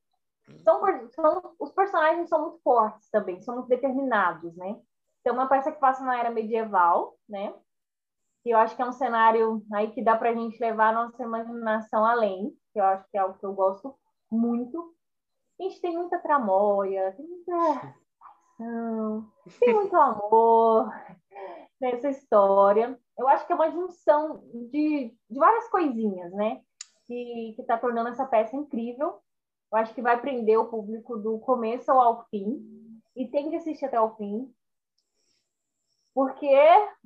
São, 0.63 1.09
são, 1.13 1.55
os 1.59 1.73
personagens 1.73 2.29
são 2.29 2.43
muito 2.43 2.59
fortes 2.59 3.09
também, 3.09 3.41
são 3.41 3.55
muito 3.55 3.69
determinados, 3.69 4.55
né? 4.57 4.79
Então, 5.23 5.33
é 5.33 5.39
uma 5.39 5.49
peça 5.49 5.73
que 5.73 5.81
passa 5.81 6.05
na 6.05 6.19
era 6.19 6.31
medieval, 6.31 7.17
né? 7.27 7.55
E 8.45 8.51
eu 8.51 8.59
acho 8.59 8.77
que 8.77 8.83
é 8.83 8.87
um 8.87 8.93
cenário 8.93 9.65
aí 9.73 9.91
que 9.91 10.05
dá 10.05 10.19
para 10.19 10.29
a 10.29 10.35
gente 10.35 10.61
levar 10.61 10.91
a 10.91 11.07
nossa 11.07 11.23
imaginação 11.23 12.05
além, 12.05 12.55
que 12.75 12.79
eu 12.79 12.85
acho 12.85 13.11
que 13.11 13.17
é 13.17 13.21
algo 13.21 13.39
que 13.39 13.47
eu 13.47 13.55
gosto 13.55 13.97
muito. 14.31 14.95
A 15.59 15.65
gente 15.65 15.81
tem 15.81 15.97
muita 15.97 16.19
tramóia, 16.19 17.13
tem 17.13 17.27
muita 17.27 17.95
paixão, 18.19 19.33
tem 19.61 19.75
muito 19.75 19.97
amor 19.97 20.93
nessa 21.81 22.11
história. 22.11 22.99
Eu 23.17 23.29
acho 23.29 23.47
que 23.47 23.53
é 23.53 23.57
uma 23.57 23.71
junção 23.71 24.43
de, 24.71 25.17
de 25.31 25.39
várias 25.39 25.69
coisinhas, 25.69 26.33
né? 26.33 26.61
Que 27.07 27.55
está 27.59 27.79
tornando 27.79 28.09
essa 28.09 28.27
peça 28.27 28.57
incrível. 28.57 29.21
Eu 29.73 29.79
acho 29.79 29.95
que 29.95 30.03
vai 30.03 30.21
prender 30.21 30.59
o 30.59 30.69
público 30.69 31.17
do 31.17 31.39
começo 31.39 31.91
ao 31.91 32.25
fim. 32.27 33.01
E 33.17 33.29
tem 33.29 33.51
que 33.51 33.57
assistir 33.57 33.85
até 33.85 34.01
o 34.01 34.17
fim, 34.17 34.53
porque 36.15 36.49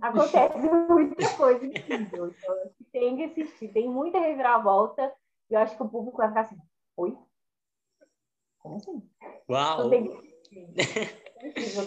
acontece 0.01 0.59
muita 0.89 1.37
coisa 1.37 1.65
incrível. 1.65 2.29
Então, 2.29 2.57
tem 2.93 3.17
que 3.17 3.25
assistir, 3.25 3.73
tem 3.73 3.89
muita 3.89 4.19
reviravolta, 4.19 5.13
e 5.51 5.55
eu 5.55 5.61
acho 5.61 5.77
que 5.77 5.83
o 5.83 5.89
público 5.89 6.19
vai 6.19 6.29
ficar 6.29 6.43
assim, 6.43 6.59
oi? 6.99 7.17
Como 8.59 8.77
assim? 8.77 9.03
Uau! 9.49 9.85
Eu 9.85 9.91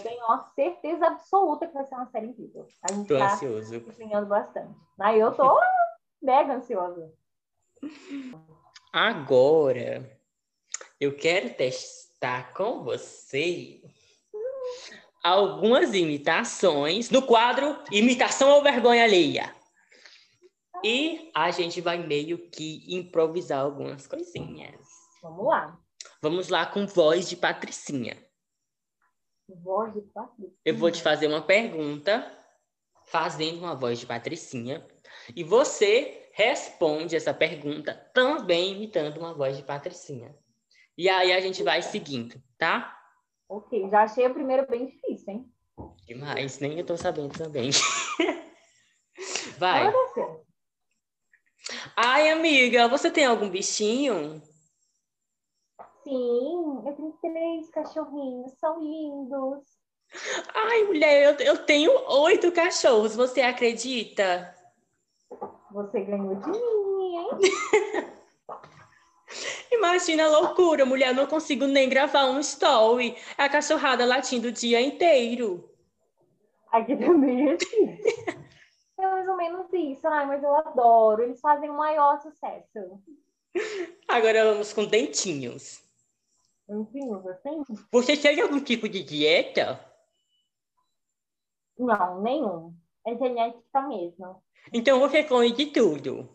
tenho 0.00 0.24
uma 0.24 0.50
certeza 0.54 1.06
absoluta 1.06 1.66
que 1.66 1.74
vai 1.74 1.84
ser 1.84 1.94
uma 1.94 2.06
série 2.06 2.28
incrível. 2.28 2.66
A 2.82 2.92
gente 2.92 3.06
tô 3.06 3.18
tá 3.18 3.34
ansioso. 3.34 3.76
empenhando 3.76 4.26
bastante. 4.26 4.74
Aí 4.98 5.20
eu 5.20 5.34
tô 5.34 5.60
mega 6.22 6.54
ansiosa. 6.54 7.12
Agora, 8.92 10.18
eu 10.98 11.14
quero 11.14 11.54
testar 11.54 12.54
com 12.54 12.82
você 12.82 13.82
algumas 15.22 15.94
imitações 15.94 17.10
no 17.10 17.22
quadro 17.22 17.78
Imitação 17.90 18.50
ou 18.50 18.62
Vergonha 18.62 19.04
Alheia. 19.04 19.54
E 20.84 21.30
a 21.34 21.50
gente 21.50 21.80
vai 21.80 21.98
meio 21.98 22.38
que 22.50 22.84
improvisar 22.88 23.60
algumas 23.60 24.06
coisinhas. 24.06 24.81
Vamos 25.22 25.46
lá. 25.46 25.78
Vamos 26.20 26.48
lá 26.48 26.66
com 26.66 26.84
voz 26.84 27.28
de 27.28 27.36
Patricinha. 27.36 28.20
Voz 29.48 29.94
de 29.94 30.00
Patrícia. 30.00 30.56
Eu 30.64 30.76
vou 30.76 30.90
te 30.90 31.00
fazer 31.00 31.28
uma 31.28 31.40
pergunta, 31.40 32.28
fazendo 33.06 33.60
uma 33.60 33.76
voz 33.76 34.00
de 34.00 34.06
Patricinha, 34.06 34.84
e 35.36 35.44
você 35.44 36.28
responde 36.32 37.14
essa 37.14 37.32
pergunta 37.32 37.94
também 38.12 38.72
imitando 38.72 39.18
uma 39.18 39.32
voz 39.32 39.56
de 39.56 39.62
Patricinha. 39.62 40.36
E 40.98 41.08
aí 41.08 41.32
a 41.32 41.40
gente 41.40 41.62
vai 41.62 41.82
seguindo, 41.82 42.42
tá? 42.58 42.98
Ok, 43.48 43.88
já 43.90 44.02
achei 44.02 44.24
a 44.24 44.34
primeira 44.34 44.66
bem 44.66 44.86
difícil, 44.86 45.34
hein? 45.34 45.52
Demais, 46.04 46.58
nem 46.58 46.80
eu 46.80 46.84
tô 46.84 46.96
sabendo 46.96 47.38
também. 47.38 47.70
Vai. 49.56 49.92
Ai, 51.94 52.30
amiga, 52.30 52.88
você 52.88 53.10
tem 53.10 53.24
algum 53.24 53.48
bichinho? 53.48 54.42
Sim, 56.02 56.82
eu 56.84 56.92
tenho 56.96 57.18
três 57.20 57.68
cachorrinhos, 57.70 58.52
são 58.58 58.80
lindos. 58.80 59.64
Ai, 60.54 60.84
mulher, 60.84 61.40
eu, 61.40 61.46
eu 61.46 61.64
tenho 61.64 61.92
oito 62.22 62.50
cachorros, 62.52 63.14
você 63.14 63.40
acredita? 63.40 64.54
Você 65.70 66.00
ganhou 66.00 66.34
de 66.34 66.50
mim, 66.50 67.16
hein? 67.16 67.28
Imagina 69.72 70.24
a 70.24 70.28
loucura, 70.28 70.84
mulher, 70.84 71.08
eu 71.08 71.14
não 71.14 71.26
consigo 71.26 71.66
nem 71.66 71.88
gravar 71.88 72.26
um 72.26 72.38
story. 72.40 73.16
A 73.38 73.48
cachorrada 73.48 74.04
latindo 74.04 74.48
o 74.48 74.52
dia 74.52 74.80
inteiro. 74.80 75.70
Aqui 76.70 76.96
também 76.96 77.48
é 77.48 77.54
assim. 77.54 77.98
É 78.98 79.06
mais 79.06 79.26
ou 79.26 79.36
menos 79.36 79.66
isso. 79.72 80.06
Ai, 80.06 80.26
mas 80.26 80.44
eu 80.44 80.54
adoro. 80.54 81.22
Eles 81.22 81.40
fazem 81.40 81.68
o 81.68 81.76
maior 81.76 82.20
sucesso. 82.20 83.02
Agora 84.06 84.44
vamos 84.44 84.72
com 84.72 84.84
dentinhos. 84.84 85.82
Enfim, 86.80 87.12
assim? 87.28 87.62
Você 87.90 88.16
tem 88.16 88.40
algum 88.40 88.60
tipo 88.60 88.88
de 88.88 89.02
dieta? 89.02 89.78
Não, 91.78 92.22
nenhum. 92.22 92.74
É 93.06 93.16
genética 93.16 93.82
mesmo. 93.82 94.42
Então 94.72 95.00
você 95.00 95.24
come 95.24 95.52
de 95.52 95.66
tudo. 95.66 96.28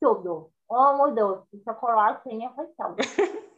Tudo. 0.00 0.52
Amo 0.70 1.14
doce, 1.14 1.62
chocolate 1.64 2.22
sem 2.24 2.44
afeição. 2.44 2.94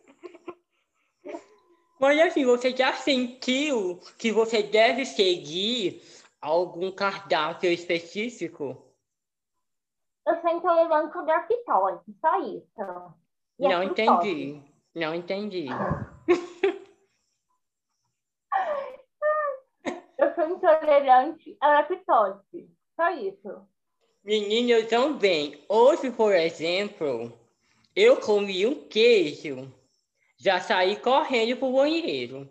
Mas 2.01 2.19
assim, 2.21 2.45
você 2.45 2.75
já 2.75 2.93
sentiu 2.95 3.99
que 4.17 4.31
você 4.33 4.63
deve 4.63 5.05
seguir 5.05 6.03
algum 6.41 6.91
cardápio 6.93 7.71
específico? 7.71 8.77
Eu 10.27 10.41
sou 10.41 10.51
intolerante 10.51 11.19
à 11.19 11.23
lactose, 11.23 12.17
só 12.21 12.41
isso. 12.41 13.15
E 13.59 13.67
a 13.67 13.69
Não 13.69 13.87
frutose. 13.95 14.03
entendi. 14.31 14.70
Não 14.95 15.15
entendi. 15.15 15.67
Eu 20.19 20.35
sou 20.35 20.49
intolerante 20.49 21.57
à 21.61 21.69
lactose, 21.69 22.69
só 22.95 23.11
isso. 23.11 23.67
Menina, 24.23 24.73
eu 24.73 24.87
também. 24.87 25.65
Hoje, 25.69 26.11
por 26.11 26.35
exemplo, 26.35 27.33
eu 27.97 28.21
comi 28.21 28.67
um 28.67 28.87
queijo. 28.87 29.73
Já 30.37 30.61
saí 30.61 30.97
correndo 30.97 31.57
pro 31.57 31.73
banheiro. 31.73 32.49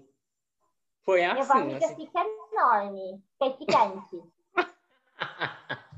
Foi 1.04 1.22
Minha 1.22 1.34
assim, 1.34 1.48
barriga 1.48 1.86
assim. 1.86 2.06
fica 2.06 2.22
enorme, 2.52 3.22
fica 3.34 3.58
gigante. 3.60 4.24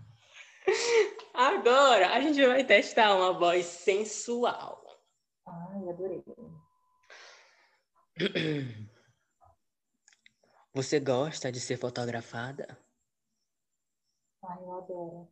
Agora, 1.33 2.13
a 2.13 2.21
gente 2.21 2.45
vai 2.45 2.63
testar 2.63 3.15
uma 3.15 3.33
voz 3.33 3.65
sensual. 3.65 4.80
Adorei. 5.91 6.23
Você 10.73 11.01
gosta 11.01 11.51
de 11.51 11.59
ser 11.59 11.75
fotografada? 11.77 12.77
Ai, 14.43 14.63
eu 14.63 14.73
adoro. 14.77 15.27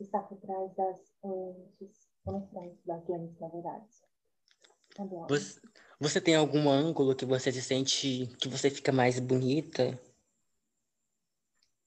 Está 0.00 0.18
por 0.20 0.36
trás 0.38 0.74
das 0.74 1.14
lentes, 1.22 2.10
na 2.26 2.40
frente 2.48 2.84
das 2.84 3.06
lentes, 3.08 3.38
na 3.38 3.48
verdade. 3.48 3.86
Adoro. 4.98 5.28
Você, 5.28 5.60
você 6.00 6.20
tem 6.20 6.34
algum 6.34 6.68
ângulo 6.68 7.14
que 7.14 7.24
você 7.24 7.52
se 7.52 7.62
sente 7.62 8.26
que 8.40 8.48
você 8.48 8.68
fica 8.68 8.90
mais 8.90 9.20
bonita? 9.20 9.96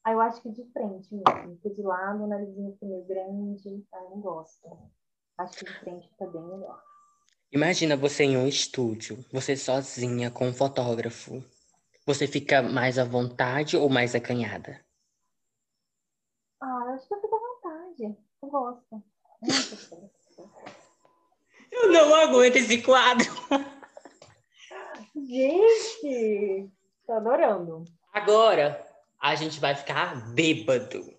Ah, 0.05 0.13
eu 0.13 0.21
acho 0.21 0.41
que 0.41 0.49
de 0.49 0.63
frente 0.71 1.13
mesmo. 1.13 1.57
Porque 1.57 1.75
de 1.75 1.81
lado, 1.81 2.23
o 2.23 2.27
narizinho 2.27 2.71
fica 2.71 2.85
meio 2.85 3.03
grande. 3.03 3.85
Ah, 3.91 3.97
eu 3.97 4.09
não 4.11 4.21
gosto. 4.21 4.89
Acho 5.39 5.57
que 5.57 5.65
de 5.65 5.79
frente 5.79 6.09
fica 6.09 6.27
bem 6.27 6.41
melhor. 6.41 6.83
Imagina 7.49 7.95
você 7.95 8.25
em 8.25 8.35
um 8.35 8.45
estúdio, 8.45 9.23
você 9.31 9.55
sozinha 9.55 10.29
com 10.29 10.49
um 10.49 10.53
fotógrafo. 10.53 11.41
Você 12.05 12.27
fica 12.27 12.61
mais 12.61 12.99
à 12.99 13.05
vontade 13.05 13.77
ou 13.77 13.89
mais 13.89 14.13
acanhada? 14.13 14.85
Ah, 16.61 16.81
eu 16.87 16.89
acho 16.89 17.07
que 17.07 17.13
eu 17.13 17.21
fico 17.21 17.35
à 17.35 17.39
vontade. 17.39 18.17
Eu 18.43 18.49
gosto. 18.49 19.03
Muito. 19.41 20.51
Eu 21.71 21.89
não 21.89 22.13
aguento 22.15 22.57
esse 22.57 22.81
quadro. 22.81 23.31
Gente, 25.15 26.69
tô 27.05 27.13
adorando. 27.13 27.85
Agora, 28.11 28.85
a 29.21 29.35
gente 29.35 29.57
vai 29.59 29.73
ficar 29.73 30.33
bêbado. 30.33 31.17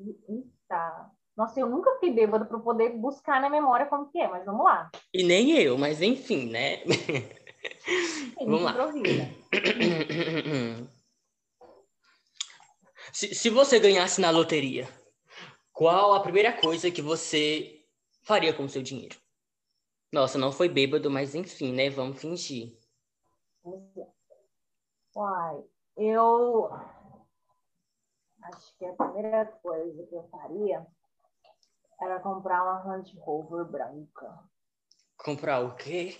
Eita. 0.00 1.19
Nossa, 1.40 1.58
eu 1.58 1.66
nunca 1.66 1.94
fiquei 1.94 2.12
bêbada 2.12 2.44
para 2.44 2.58
poder 2.58 2.90
buscar 2.90 3.40
na 3.40 3.48
memória 3.48 3.86
como 3.86 4.10
que 4.10 4.18
é, 4.20 4.28
mas 4.28 4.44
vamos 4.44 4.62
lá. 4.62 4.90
E 5.14 5.22
nem 5.22 5.52
eu, 5.52 5.78
mas 5.78 6.02
enfim, 6.02 6.50
né? 6.50 6.82
Vamos 8.36 8.60
lá. 8.60 8.74
se, 13.10 13.34
se 13.34 13.48
você 13.48 13.78
ganhasse 13.78 14.20
na 14.20 14.30
loteria, 14.30 14.86
Qual 15.80 16.12
a 16.12 16.20
primeira 16.20 16.52
coisa 16.52 16.90
que 16.90 17.00
você 17.00 17.86
faria 18.20 18.52
com 18.52 18.64
o 18.64 18.68
seu 18.68 18.82
dinheiro? 18.82 19.18
Nossa, 20.12 20.36
não 20.36 20.52
foi 20.52 20.68
bêbado, 20.68 21.10
mas 21.10 21.34
enfim, 21.34 21.72
né? 21.72 21.88
Vamos 21.88 22.20
fingir. 22.20 22.78
Uai, 25.16 25.64
eu 25.96 26.70
acho 28.42 28.76
que 28.76 28.84
a 28.84 28.92
primeira 28.92 29.46
coisa 29.62 30.06
que 30.06 30.14
eu 30.14 30.28
faria 30.28 30.86
era 32.00 32.18
comprar 32.20 32.62
uma 32.62 32.80
Range 32.82 33.16
Rover 33.18 33.64
branca. 33.64 34.38
Comprar 35.16 35.60
o 35.60 35.74
quê? 35.76 36.18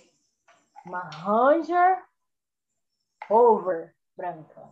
Uma 0.85 1.01
Ranger 1.09 2.03
Rover 3.27 3.95
branca. 4.15 4.71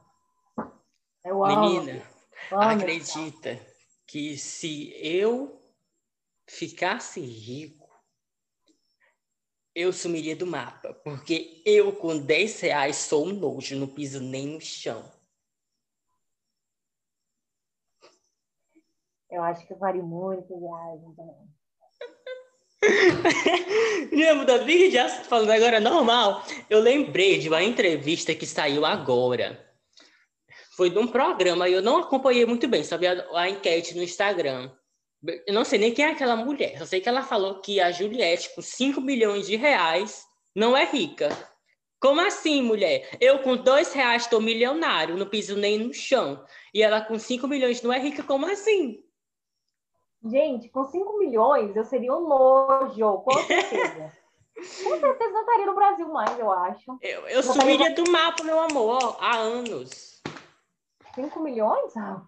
Eu 1.24 1.41
Menina, 1.45 2.04
amo. 2.52 2.62
amo 2.62 2.72
acredita 2.72 3.60
que 4.06 4.38
se 4.38 4.93
eu 4.95 5.62
ficasse 6.48 7.19
rico, 7.19 7.89
eu 9.74 9.93
sumiria 9.93 10.36
do 10.36 10.48
mapa, 10.48 10.93
porque 10.93 11.62
eu 11.65 11.95
com 11.95 12.17
10 12.17 12.60
reais 12.62 12.98
sou 12.98 13.28
um 13.28 13.34
nojo, 13.34 13.76
não 13.76 13.88
piso 13.88 14.19
nem 14.19 14.48
no 14.48 14.62
chão. 14.62 15.12
Eu 19.32 19.44
acho 19.44 19.65
que 19.68 19.76
faria 19.76 20.02
muita 20.02 20.48
viagem 20.48 21.13
também. 21.15 21.50
Lembro 24.12 24.46
da 24.46 24.60
Big 24.60 24.89
Just 24.89 25.26
falando 25.26 25.52
agora 25.52 25.80
normal. 25.80 26.44
Eu 26.70 26.80
lembrei 26.80 27.38
de 27.38 27.50
uma 27.50 27.62
entrevista 27.62 28.34
que 28.34 28.46
saiu 28.46 28.86
agora. 28.86 29.63
Foi 30.76 30.89
de 30.89 30.98
um 30.98 31.08
programa 31.08 31.68
e 31.68 31.74
eu 31.74 31.82
não 31.82 31.98
acompanhei 31.98 32.46
muito 32.46 32.68
bem, 32.68 32.84
sabia 32.84 33.28
a, 33.34 33.50
enquete 33.50 33.96
no 33.96 34.04
Instagram. 34.04 34.72
Eu 35.46 35.54
não 35.54 35.65
sei 35.65 35.78
nem 35.78 35.94
quem 35.94 36.06
é 36.06 36.12
aquela 36.12 36.38
mulher, 36.38 36.78
só 36.78 36.86
sei 36.86 37.02
que 37.02 37.10
ela 37.10 37.22
falou 37.22 37.60
que 37.60 37.82
a 37.82 37.92
Juliette, 37.92 38.56
com 38.56 38.62
5 38.62 39.02
milhões 39.02 39.48
de 39.48 39.58
reais, 39.58 40.24
não 40.56 40.78
é 40.78 40.86
rica. 40.86 41.30
Como 42.00 42.22
assim, 42.22 42.62
mulher? 42.62 43.10
Eu 43.20 43.39
com 43.39 43.58
dois 43.58 43.92
reais 43.92 44.24
estou 44.24 44.39
milionário, 44.39 45.18
não 45.18 45.28
piso 45.28 45.58
nem 45.58 45.80
no 45.80 45.94
chão. 45.94 46.42
E 46.74 46.82
ela 46.82 47.02
com 47.02 47.20
5 47.20 47.46
milhões 47.46 47.82
não 47.82 47.92
é 47.92 48.00
rica, 48.00 48.24
como 48.24 48.46
assim? 48.46 49.04
Gente, 50.23 50.67
com 50.69 50.86
5 50.86 51.17
milhões 51.17 51.75
eu 51.75 51.86
seria 51.86 52.13
um 52.13 52.27
nojo, 52.27 53.19
com 53.19 53.34
certeza. 53.34 54.12
com 54.84 54.99
certeza 54.99 55.32
não 55.32 55.41
estaria 55.41 55.65
no 55.65 55.75
Brasil 55.75 56.08
mais, 56.10 56.38
eu 56.38 56.51
acho. 56.51 56.97
Eu, 57.01 57.27
eu 57.27 57.41
sumiria 57.41 57.93
do 57.93 58.12
mapa, 58.12 58.43
meu 58.43 58.60
amor, 58.60 59.17
há 59.19 59.38
anos. 59.38 60.21
5 61.15 61.39
milhões? 61.39 61.95
Ah. 61.95 62.27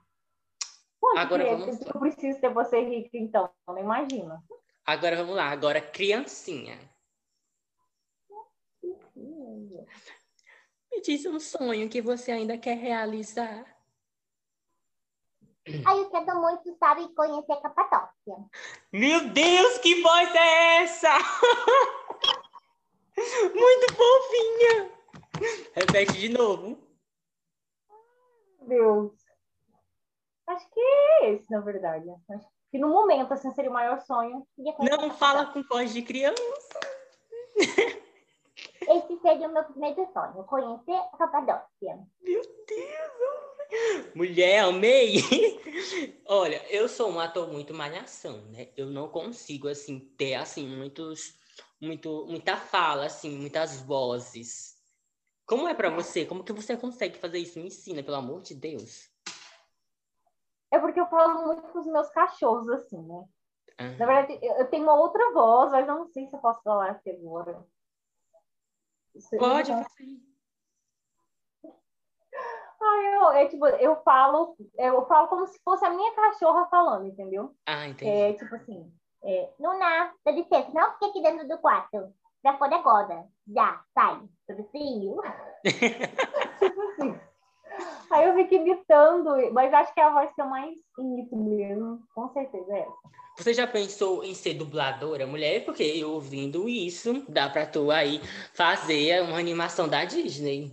Quanto 0.99 1.17
Agora 1.17 1.43
é? 1.43 1.56
vamos 1.56 1.82
Eu 1.82 1.99
preciso 1.99 2.39
ter 2.39 2.54
você 2.54 2.80
rico, 2.82 3.10
então. 3.13 3.49
Não 3.67 3.77
imagina. 3.77 4.41
Agora 4.86 5.17
vamos 5.17 5.36
lá, 5.36 5.49
agora 5.49 5.82
criancinha. 5.82 6.77
Me 10.91 11.01
diz 11.01 11.25
um 11.25 11.39
sonho 11.39 11.89
que 11.89 12.01
você 12.01 12.32
ainda 12.32 12.58
quer 12.58 12.77
realizar. 12.77 13.65
Aí 15.67 16.00
eu 16.00 16.10
quero 16.10 16.41
muito, 16.41 16.76
sabe, 16.78 17.13
conhecer 17.13 17.52
a 17.54 17.62
Capadócia. 17.62 18.36
Meu 18.91 19.30
Deus, 19.30 19.78
que 19.78 20.02
voz 20.02 20.34
é 20.34 20.84
essa? 20.84 21.10
Muito 23.54 23.93
fofinha. 23.93 24.91
Repete 25.74 26.13
de 26.13 26.30
novo. 26.30 26.78
Deus. 28.62 29.12
Acho 30.47 30.69
que 30.71 30.80
é 30.80 31.34
esse, 31.34 31.50
na 31.52 31.60
verdade. 31.60 32.10
Acho 32.32 32.47
que 32.71 32.80
no 32.80 32.89
momento, 32.89 33.34
assim, 33.34 33.52
seria 33.52 33.69
o 33.69 33.74
maior 33.74 34.02
sonho. 34.02 34.47
Não 34.80 35.12
fala 35.12 35.45
com 35.45 35.62
voz 35.63 35.93
de 35.93 36.02
criança. 36.02 36.41
Esse 38.82 39.19
seria 39.21 39.47
o 39.47 39.54
meu 39.54 39.63
primeiro 39.63 40.08
sonho, 40.12 40.43
conhecer 40.45 40.95
a 40.95 41.17
Capadócia. 41.17 42.00
Meu 42.21 42.41
Deus. 42.67 43.51
Mulher, 44.16 44.60
amei. 44.66 45.16
Olha, 46.28 46.64
eu 46.70 46.88
sou 46.88 47.10
um 47.12 47.20
ator 47.20 47.52
muito 47.52 47.74
malhação, 47.74 48.42
né? 48.48 48.70
Eu 48.76 48.88
não 48.88 49.08
consigo, 49.10 49.68
assim, 49.68 50.00
ter, 50.18 50.36
assim, 50.36 50.68
muitos... 50.68 51.40
Muito, 51.80 52.26
muita 52.28 52.58
fala, 52.58 53.06
assim, 53.08 53.32
muitas 53.32 53.82
vozes. 53.82 54.76
Como 55.48 55.68
é 55.68 55.74
pra 55.74 55.90
você? 55.90 56.26
Como 56.26 56.44
que 56.44 56.54
você 56.54 56.78
consegue 56.78 57.18
fazer 57.18 57.40
isso? 57.40 57.60
Me 57.60 57.68
ensina, 57.68 58.04
pelo 58.04 58.18
amor 58.18 58.42
de 58.42 58.54
Deus. 58.54 59.10
É 60.72 60.80
porque 60.80 61.00
eu 61.00 61.08
falo 61.08 61.48
muito 61.48 61.64
com 61.70 61.80
os 61.80 61.88
meus 61.88 62.10
cachorros, 62.10 62.70
assim, 62.70 63.02
né? 63.02 63.26
Ah, 63.80 63.90
Na 63.98 64.06
verdade, 64.06 64.40
eu 64.42 64.68
tenho 64.70 64.84
uma 64.84 64.94
outra 64.94 65.32
voz, 65.34 65.72
mas 65.72 65.88
eu 65.88 65.96
não 65.96 66.08
sei 66.08 66.28
se 66.28 66.36
eu 66.36 66.40
posso 66.40 66.62
falar 66.62 66.92
aqui 66.92 67.10
agora. 67.10 67.66
Isso- 69.16 69.36
Pode 69.38 69.72
fazer. 69.72 70.31
Ah, 72.82 73.02
eu, 73.13 73.32
é, 73.34 73.48
tipo, 73.48 73.67
eu 73.67 73.96
falo, 74.04 74.56
eu 74.78 75.06
falo 75.06 75.28
como 75.28 75.46
se 75.46 75.60
fosse 75.63 75.86
a 75.86 75.91
minha 75.91 76.13
cachorra 76.13 76.65
falando, 76.65 77.08
entendeu? 77.08 77.54
Ah, 77.67 77.88
entendi. 77.88 78.12
É 78.12 78.34
tipo 78.34 78.56
assim, 78.56 78.91
é, 79.24 79.50
Luna, 79.60 80.13
dá 80.26 80.32
licença, 80.32 80.72
não 80.74 80.94
fique 80.94 81.06
aqui 81.06 81.22
dentro 81.22 81.48
do 81.48 81.60
quarto. 81.60 82.12
Já 82.44 82.58
foi 82.58 82.74
agora. 82.74 83.26
Já, 83.48 83.82
sai. 83.94 84.20
Tudo 84.48 84.63
frio. 84.72 85.22
tipo 86.60 86.82
assim. 86.82 87.20
Aí 88.10 88.28
eu 88.28 88.36
fico 88.36 88.56
imitando, 88.56 89.54
mas 89.54 89.74
acho 89.74 89.94
que 89.94 90.00
é 90.00 90.04
a 90.04 90.10
voz 90.10 90.34
que 90.34 90.41
eu 90.41 90.46
mais 90.48 90.76
imito 90.98 91.36
mesmo, 91.36 92.00
com 92.13 92.30
certeza 92.34 92.74
é 92.74 92.80
essa. 92.82 93.12
Você 93.38 93.54
já 93.54 93.65
pensou 93.65 94.24
em 94.24 94.34
ser 94.34 94.56
dubladora, 94.56 95.26
mulher? 95.26 95.63
Porque 95.63 96.04
ouvindo 96.04 96.67
isso, 96.67 97.24
dá 97.30 97.50
pra 97.50 97.65
tu 97.65 97.89
aí 97.89 98.20
fazer 98.54 99.24
uma 99.24 99.39
animação 99.39 99.88
da 99.88 100.04
Disney. 100.04 100.72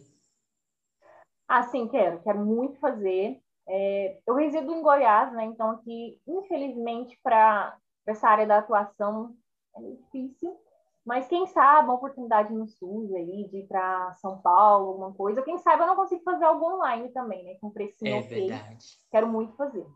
Ah, 1.48 1.62
sim, 1.64 1.88
quero, 1.88 2.20
quero 2.22 2.38
muito 2.44 2.78
fazer. 2.78 3.40
É, 3.66 4.18
eu 4.26 4.34
resido 4.34 4.70
em 4.72 4.82
Goiás, 4.82 5.32
né? 5.32 5.44
Então 5.46 5.70
aqui, 5.70 6.20
infelizmente, 6.26 7.18
para 7.22 7.76
essa 8.06 8.28
área 8.28 8.46
da 8.46 8.58
atuação 8.58 9.34
é 9.76 9.80
difícil. 9.80 10.54
Mas 11.04 11.26
quem 11.26 11.46
sabe 11.46 11.88
uma 11.88 11.94
oportunidade 11.94 12.52
no 12.52 12.68
SUS 12.68 13.10
aí, 13.14 13.48
de 13.48 13.58
ir 13.60 13.66
para 13.66 14.12
São 14.16 14.38
Paulo, 14.42 14.90
alguma 14.90 15.12
coisa. 15.14 15.40
Quem 15.40 15.56
sabe 15.56 15.82
eu 15.82 15.86
não 15.86 15.96
consigo 15.96 16.22
fazer 16.22 16.44
algo 16.44 16.66
online 16.74 17.08
também, 17.12 17.42
né? 17.44 17.54
Com 17.60 17.70
precinho 17.70 18.14
É 18.14 18.18
ok. 18.18 18.46
verdade. 18.46 18.84
Quero 19.10 19.26
muito 19.26 19.56
fazer. 19.56 19.86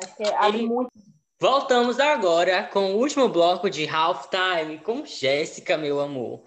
Acho 0.00 0.16
que 0.16 0.22
é, 0.22 0.34
abre 0.36 0.62
E- 0.62 0.66
muito. 0.66 0.90
Voltamos 1.38 2.00
agora 2.00 2.66
com 2.68 2.94
o 2.94 2.98
último 2.98 3.28
bloco 3.28 3.68
de 3.68 3.86
Halftime 3.86 4.78
com 4.78 5.04
Jéssica, 5.04 5.76
meu 5.76 6.00
amor. 6.00 6.44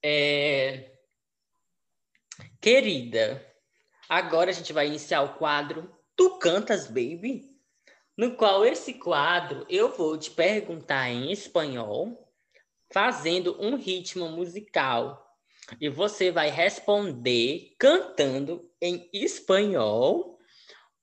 É, 0.00 0.92
Querida, 2.60 3.44
agora 4.08 4.50
a 4.50 4.52
gente 4.52 4.72
vai 4.72 4.86
iniciar 4.86 5.22
o 5.22 5.34
quadro 5.34 5.90
Tu 6.16 6.38
Cantas, 6.38 6.86
Baby? 6.86 7.56
No 8.16 8.34
qual 8.36 8.64
esse 8.64 8.94
quadro 8.94 9.64
eu 9.68 9.96
vou 9.96 10.18
te 10.18 10.30
perguntar 10.30 11.08
em 11.08 11.30
espanhol, 11.30 12.32
fazendo 12.92 13.56
um 13.60 13.76
ritmo 13.76 14.28
musical. 14.28 15.24
E 15.80 15.88
você 15.88 16.30
vai 16.30 16.50
responder 16.50 17.74
cantando 17.78 18.68
em 18.80 19.08
espanhol 19.12 20.38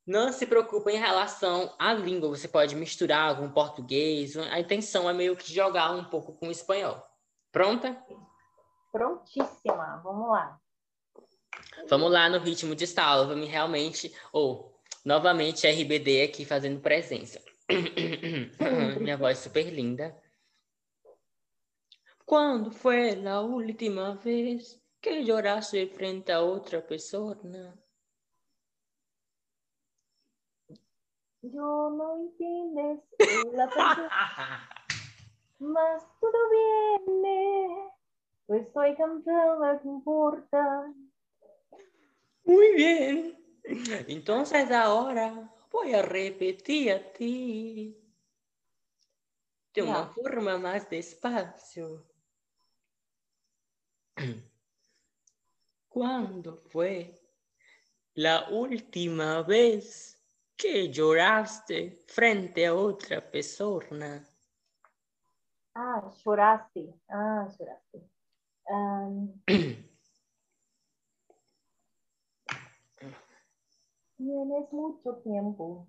não 0.05 0.31
se 0.31 0.45
preocupe 0.45 0.91
em 0.91 0.99
relação 0.99 1.73
à 1.79 1.91
língua, 1.91 2.29
você 2.29 2.47
pode 2.47 2.75
misturar 2.75 3.35
com 3.37 3.49
português. 3.49 4.37
A 4.37 4.59
intenção 4.59 5.09
é 5.09 5.13
meio 5.13 5.35
que 5.35 5.51
jogar 5.51 5.91
um 5.91 6.03
pouco 6.03 6.33
com 6.33 6.47
o 6.47 6.51
espanhol. 6.51 7.03
Pronta? 7.51 7.99
Prontíssima. 8.91 9.99
Vamos 10.03 10.29
lá. 10.29 10.59
Vamos 11.87 12.11
lá 12.11 12.29
no 12.29 12.39
ritmo 12.39 12.75
de 12.75 12.87
salva-me 12.87 13.45
realmente. 13.45 14.13
Ou, 14.31 14.73
novamente, 15.03 15.67
RBD 15.67 16.23
aqui 16.23 16.45
fazendo 16.45 16.79
presença. 16.79 17.41
Minha 18.99 19.17
voz 19.17 19.39
super 19.39 19.69
linda. 19.69 20.15
Quando 22.25 22.71
foi 22.71 23.25
a 23.27 23.39
última 23.41 24.15
vez 24.15 24.81
que 25.01 25.23
choraste 25.23 25.87
frente 25.87 26.31
a 26.31 26.41
outra 26.41 26.81
pessoa? 26.81 27.37
Entiendes 32.17 32.99
la 33.53 33.67
canción, 33.69 34.09
mas 35.59 36.03
tudo 36.19 36.49
viene. 36.49 37.91
Eu 38.47 38.55
estoy 38.57 38.95
cantando 38.95 39.63
lo 39.63 39.79
que 39.79 39.87
importa. 39.87 40.93
Muy 42.45 42.75
bien. 42.75 43.37
Entonces 44.07 44.71
ahora 44.71 45.51
voy 45.71 45.93
a 45.93 46.01
repetir 46.01 46.91
a 46.91 47.11
ti 47.13 47.97
de 49.73 49.81
una 49.81 50.05
forma 50.05 50.57
más 50.57 50.89
despacio. 50.89 52.05
¿Cuándo 55.89 56.57
fue 56.57 57.15
la 58.13 58.49
última 58.49 59.41
vez 59.41 60.21
que 60.55 60.91
lloraste 60.91 62.03
frente 62.07 62.65
a 62.65 62.73
outra 62.73 63.19
pessoa? 63.19 63.83
Ah, 65.73 66.11
choraste. 66.23 66.93
Ah, 67.09 67.47
choraste. 67.57 68.09
Um, 68.69 69.41
tienes 74.17 74.71
mucho 74.71 75.17
tiempo, 75.17 75.87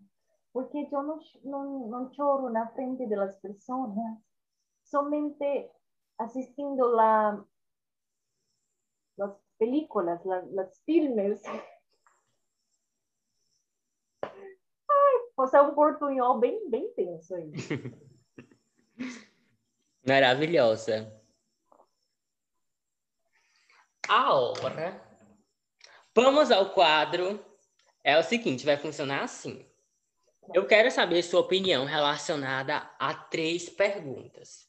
porque 0.52 0.88
yo 0.90 1.02
no, 1.02 1.20
no, 1.44 1.86
no 1.86 2.10
lloro 2.12 2.50
na 2.50 2.68
frente 2.70 3.06
de 3.06 3.16
las 3.16 3.36
personas, 3.38 4.20
somente 4.82 5.70
asistiendo 6.18 6.92
la, 6.94 7.44
las 9.16 9.36
películas, 9.58 10.24
la, 10.24 10.42
las 10.52 10.82
filmes. 10.84 11.42
Ai, 14.22 15.14
você 15.36 15.56
é 15.56 15.62
um 15.62 15.74
portunhol 15.74 16.38
bem, 16.38 16.70
bem 16.70 16.92
tenso 16.94 17.34
aí. 17.34 17.52
Maravilhosa. 20.06 21.12
Agora, 24.08 25.02
vamos 26.14 26.50
ao 26.52 26.72
quadro. 26.72 27.44
É 28.06 28.16
o 28.16 28.22
seguinte, 28.22 28.64
vai 28.64 28.76
funcionar 28.76 29.24
assim. 29.24 29.66
Eu 30.54 30.64
quero 30.64 30.88
saber 30.92 31.24
sua 31.24 31.40
opinião 31.40 31.84
relacionada 31.84 32.88
a 33.00 33.12
três 33.12 33.68
perguntas. 33.68 34.68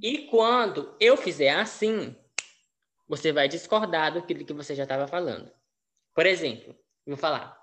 E 0.00 0.28
quando 0.28 0.96
eu 1.00 1.16
fizer 1.16 1.50
assim, 1.50 2.16
você 3.08 3.32
vai 3.32 3.48
discordar 3.48 4.14
do 4.14 4.22
que 4.22 4.52
você 4.52 4.76
já 4.76 4.84
estava 4.84 5.08
falando. 5.08 5.50
Por 6.14 6.24
exemplo, 6.24 6.70
eu 7.04 7.14
vou 7.14 7.16
falar: 7.16 7.60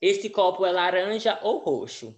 esse 0.00 0.30
copo 0.30 0.64
é 0.64 0.70
laranja 0.70 1.40
ou 1.42 1.58
roxo? 1.58 2.16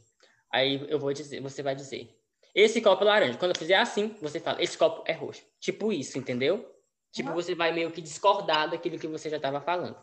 Aí 0.50 0.84
eu 0.90 0.98
vou 0.98 1.14
dizer, 1.14 1.40
você 1.40 1.62
vai 1.62 1.74
dizer: 1.74 2.14
esse 2.54 2.82
copo 2.82 3.02
é 3.02 3.06
laranja. 3.06 3.38
Quando 3.38 3.52
eu 3.52 3.58
fizer 3.58 3.76
assim, 3.76 4.08
você 4.20 4.38
fala: 4.38 4.62
esse 4.62 4.76
copo 4.76 5.04
é 5.06 5.14
roxo. 5.14 5.42
Tipo 5.58 5.90
isso, 5.90 6.18
entendeu? 6.18 6.70
Tipo, 7.10 7.32
você 7.32 7.54
vai 7.54 7.72
meio 7.72 7.90
que 7.90 8.02
discordar 8.02 8.70
daquilo 8.70 8.98
que 8.98 9.08
você 9.08 9.30
já 9.30 9.38
estava 9.38 9.58
falando. 9.58 9.96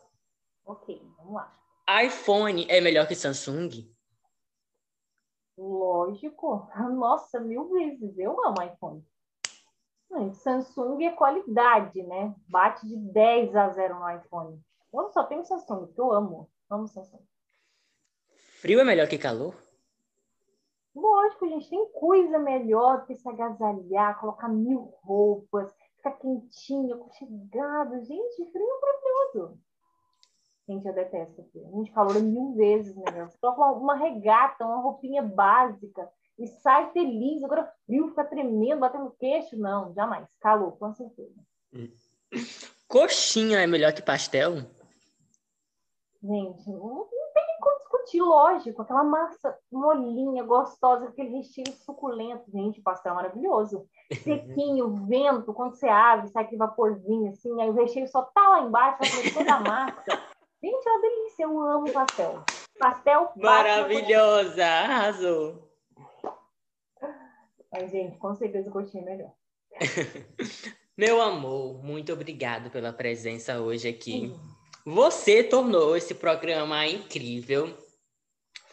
Ok, 0.66 1.00
vamos 1.16 1.36
lá. 1.36 1.59
iPhone 1.90 2.68
é 2.70 2.80
melhor 2.80 3.08
que 3.08 3.16
Samsung? 3.16 3.92
Lógico. 5.58 6.70
Nossa, 6.94 7.40
mil 7.40 7.68
vezes. 7.70 8.18
Eu 8.18 8.40
amo 8.46 8.62
iPhone. 8.62 9.04
Samsung 10.34 11.04
é 11.04 11.12
qualidade, 11.12 12.02
né? 12.04 12.36
Bate 12.48 12.88
de 12.88 12.96
10 12.96 13.56
a 13.56 13.70
0 13.70 14.00
no 14.00 14.10
iPhone. 14.10 14.62
Eu 14.94 15.10
só 15.10 15.24
tenho 15.24 15.44
Samsung, 15.44 15.88
porque 15.88 16.02
eu 16.02 16.12
amo. 16.12 16.50
Amo 16.70 16.88
Samsung. 16.88 17.24
Frio 18.62 18.80
é 18.80 18.84
melhor 18.84 19.08
que 19.08 19.18
calor? 19.18 19.56
Lógico, 20.94 21.48
gente. 21.48 21.70
Tem 21.70 21.92
coisa 21.94 22.38
melhor 22.38 23.02
do 23.02 23.08
que 23.08 23.16
se 23.16 23.28
agasalhar, 23.28 24.20
colocar 24.20 24.48
mil 24.48 24.94
roupas, 25.02 25.74
ficar 25.96 26.12
quentinho, 26.14 26.96
aconchegado. 26.96 28.04
Gente, 28.04 28.52
frio 28.52 28.68
é 28.68 28.82
maravilhoso. 28.82 29.60
Gente, 30.70 30.86
eu 30.86 30.94
detesto 30.94 31.44
frio. 31.52 31.68
Gente, 31.72 31.92
calor 31.92 32.16
é 32.16 32.20
mil 32.20 32.54
vezes. 32.54 32.94
Você 32.94 33.38
coloca 33.42 33.80
uma 33.80 33.96
regata, 33.96 34.64
uma 34.64 34.82
roupinha 34.84 35.24
básica 35.24 36.08
e 36.38 36.46
sai 36.46 36.92
feliz. 36.92 37.44
Agora 37.44 37.74
frio, 37.88 38.10
fica 38.10 38.24
tremendo, 38.24 38.80
batendo 38.80 39.10
queixo. 39.20 39.58
Não, 39.58 39.92
jamais. 39.96 40.28
Calor, 40.40 40.78
com 40.78 40.94
certeza. 40.94 41.34
Coxinha 42.88 43.60
é 43.60 43.66
melhor 43.66 43.94
que 43.94 44.04
pastel? 44.04 44.58
Gente, 46.22 46.70
não, 46.70 46.78
não 46.78 47.34
tem 47.34 47.46
como 47.60 47.80
discutir, 47.80 48.22
lógico. 48.22 48.84
Aquela 48.84 49.04
massa 49.04 49.58
molinha, 49.72 50.44
gostosa, 50.44 51.06
aquele 51.06 51.38
recheio 51.38 51.74
suculento. 51.84 52.44
Gente, 52.52 52.80
pastel 52.80 53.14
é 53.14 53.16
maravilhoso. 53.16 53.88
Sequinho, 54.24 55.08
vento, 55.08 55.52
quando 55.52 55.74
você 55.74 55.88
abre, 55.88 56.28
sai 56.28 56.44
aquele 56.44 56.60
vaporzinho 56.60 57.32
assim, 57.32 57.60
aí 57.60 57.72
o 57.72 57.74
recheio 57.74 58.08
só 58.08 58.22
tá 58.22 58.50
lá 58.50 58.62
embaixo, 58.62 59.00
vai 59.00 59.32
toda 59.32 59.56
a 59.56 59.60
massa. 59.62 60.39
Gente, 60.62 60.88
é 60.88 60.92
uma 60.92 61.02
delícia, 61.02 61.44
eu 61.44 61.60
amo 61.62 61.92
pastel. 61.92 62.44
Pastel 62.78 63.32
Maravilhosa, 63.38 64.66
arrasou. 64.66 65.70
Mas, 67.72 67.92
gente, 67.92 68.18
com 68.18 68.36
certeza 68.36 68.70
coxinha 68.70 69.04
é 69.04 69.06
melhor. 69.06 69.32
Meu 70.98 71.22
amor, 71.22 71.82
muito 71.82 72.12
obrigado 72.12 72.70
pela 72.70 72.92
presença 72.92 73.62
hoje 73.62 73.88
aqui. 73.88 74.36
Você 74.86 75.44
tornou 75.44 75.96
esse 75.96 76.14
programa 76.14 76.86
incrível. 76.86 77.74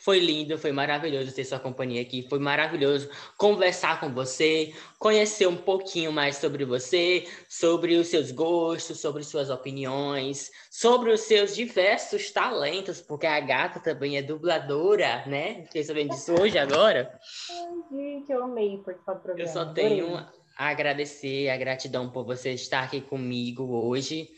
Foi 0.06 0.20
lindo, 0.20 0.56
foi 0.56 0.70
maravilhoso 0.70 1.34
ter 1.34 1.42
sua 1.42 1.58
companhia 1.58 2.00
aqui. 2.00 2.24
Foi 2.28 2.38
maravilhoso 2.38 3.10
conversar 3.36 3.98
com 3.98 4.14
você, 4.14 4.72
conhecer 5.00 5.48
um 5.48 5.56
pouquinho 5.56 6.12
mais 6.12 6.36
sobre 6.36 6.64
você, 6.64 7.26
sobre 7.48 7.96
os 7.96 8.06
seus 8.06 8.30
gostos, 8.30 9.00
sobre 9.00 9.24
suas 9.24 9.50
opiniões, 9.50 10.52
sobre 10.70 11.10
os 11.10 11.22
seus 11.22 11.56
diversos 11.56 12.30
talentos, 12.30 13.00
porque 13.00 13.26
a 13.26 13.40
gata 13.40 13.80
também 13.80 14.16
é 14.16 14.22
dubladora, 14.22 15.26
né? 15.26 15.64
Fiquei 15.64 15.82
sabendo 15.82 16.10
disso 16.10 16.32
hoje 16.40 16.56
agora. 16.56 17.10
Ai, 17.50 17.98
gente, 17.98 18.30
eu 18.30 18.44
amei 18.44 18.78
participar 18.78 19.14
do 19.14 19.22
programa. 19.22 19.50
Eu 19.50 19.52
só 19.52 19.72
tenho 19.72 20.14
a 20.14 20.68
agradecer, 20.68 21.48
a 21.48 21.56
gratidão 21.56 22.08
por 22.08 22.24
você 22.24 22.52
estar 22.52 22.84
aqui 22.84 23.00
comigo 23.00 23.64
hoje. 23.64 24.28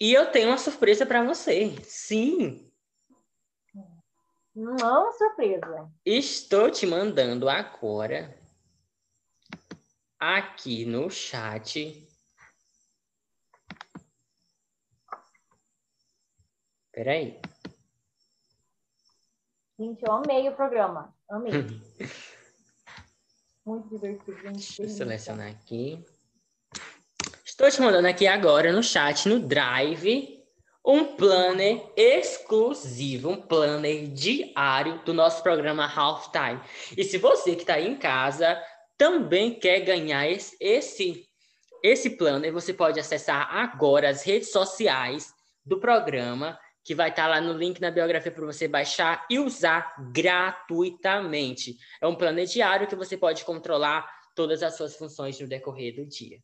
E 0.00 0.14
eu 0.14 0.24
tenho 0.30 0.48
uma 0.48 0.56
surpresa 0.56 1.04
para 1.04 1.22
você. 1.22 1.74
Sim, 1.82 2.65
não, 4.56 5.12
surpresa. 5.12 5.92
Estou 6.02 6.70
te 6.70 6.86
mandando 6.86 7.46
agora 7.46 8.40
aqui 10.18 10.86
no 10.86 11.10
chat. 11.10 12.08
Peraí. 16.90 17.38
Gente, 19.78 20.02
eu 20.02 20.12
amei 20.12 20.48
o 20.48 20.56
programa. 20.56 21.14
Amei. 21.28 21.52
Muito 23.66 23.90
divertido. 23.90 24.52
Deixa 24.52 24.84
eu 24.84 24.88
selecionar 24.88 25.50
aqui. 25.50 26.02
Estou 27.44 27.70
te 27.70 27.82
mandando 27.82 28.08
aqui 28.08 28.26
agora 28.26 28.72
no 28.72 28.82
chat, 28.82 29.28
no 29.28 29.38
Drive 29.38 30.35
um 30.86 31.16
planner 31.16 31.84
exclusivo, 31.96 33.30
um 33.30 33.42
planner 33.42 34.06
diário 34.06 35.02
do 35.04 35.12
nosso 35.12 35.42
programa 35.42 35.84
Half 35.84 36.30
Time. 36.30 36.60
E 36.96 37.02
se 37.02 37.18
você 37.18 37.56
que 37.56 37.62
está 37.62 37.80
em 37.80 37.96
casa 37.96 38.56
também 38.96 39.58
quer 39.58 39.80
ganhar 39.80 40.30
esse, 40.30 40.56
esse, 40.60 41.28
esse 41.82 42.10
planner, 42.10 42.52
você 42.52 42.72
pode 42.72 43.00
acessar 43.00 43.52
agora 43.52 44.08
as 44.08 44.22
redes 44.22 44.52
sociais 44.52 45.34
do 45.64 45.80
programa, 45.80 46.56
que 46.84 46.94
vai 46.94 47.10
estar 47.10 47.24
tá 47.24 47.28
lá 47.28 47.40
no 47.40 47.52
link 47.52 47.80
na 47.80 47.90
biografia 47.90 48.30
para 48.30 48.46
você 48.46 48.68
baixar 48.68 49.26
e 49.28 49.40
usar 49.40 49.92
gratuitamente. 50.12 51.76
É 52.00 52.06
um 52.06 52.14
planner 52.14 52.46
diário 52.46 52.86
que 52.86 52.94
você 52.94 53.16
pode 53.16 53.44
controlar 53.44 54.08
todas 54.36 54.62
as 54.62 54.76
suas 54.76 54.94
funções 54.94 55.40
no 55.40 55.48
decorrer 55.48 55.96
do 55.96 56.06
dia. 56.06 56.38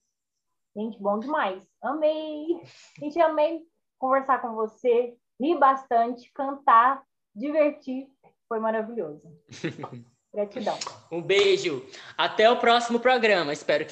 Gente, 0.76 0.98
bom 1.00 1.20
demais. 1.20 1.62
Amei! 1.80 2.46
Gente, 2.98 3.20
amei 3.20 3.71
conversar 4.02 4.42
com 4.42 4.52
você, 4.56 5.14
rir 5.40 5.56
bastante, 5.60 6.28
cantar, 6.34 7.00
divertir. 7.32 8.08
Foi 8.48 8.58
maravilhoso. 8.58 9.22
Gratidão. 10.34 10.76
Um 11.10 11.22
beijo. 11.22 11.84
Até 12.18 12.50
o 12.50 12.56
próximo 12.56 12.98
programa. 12.98 13.52
Espero 13.52 13.84
que 13.84 13.90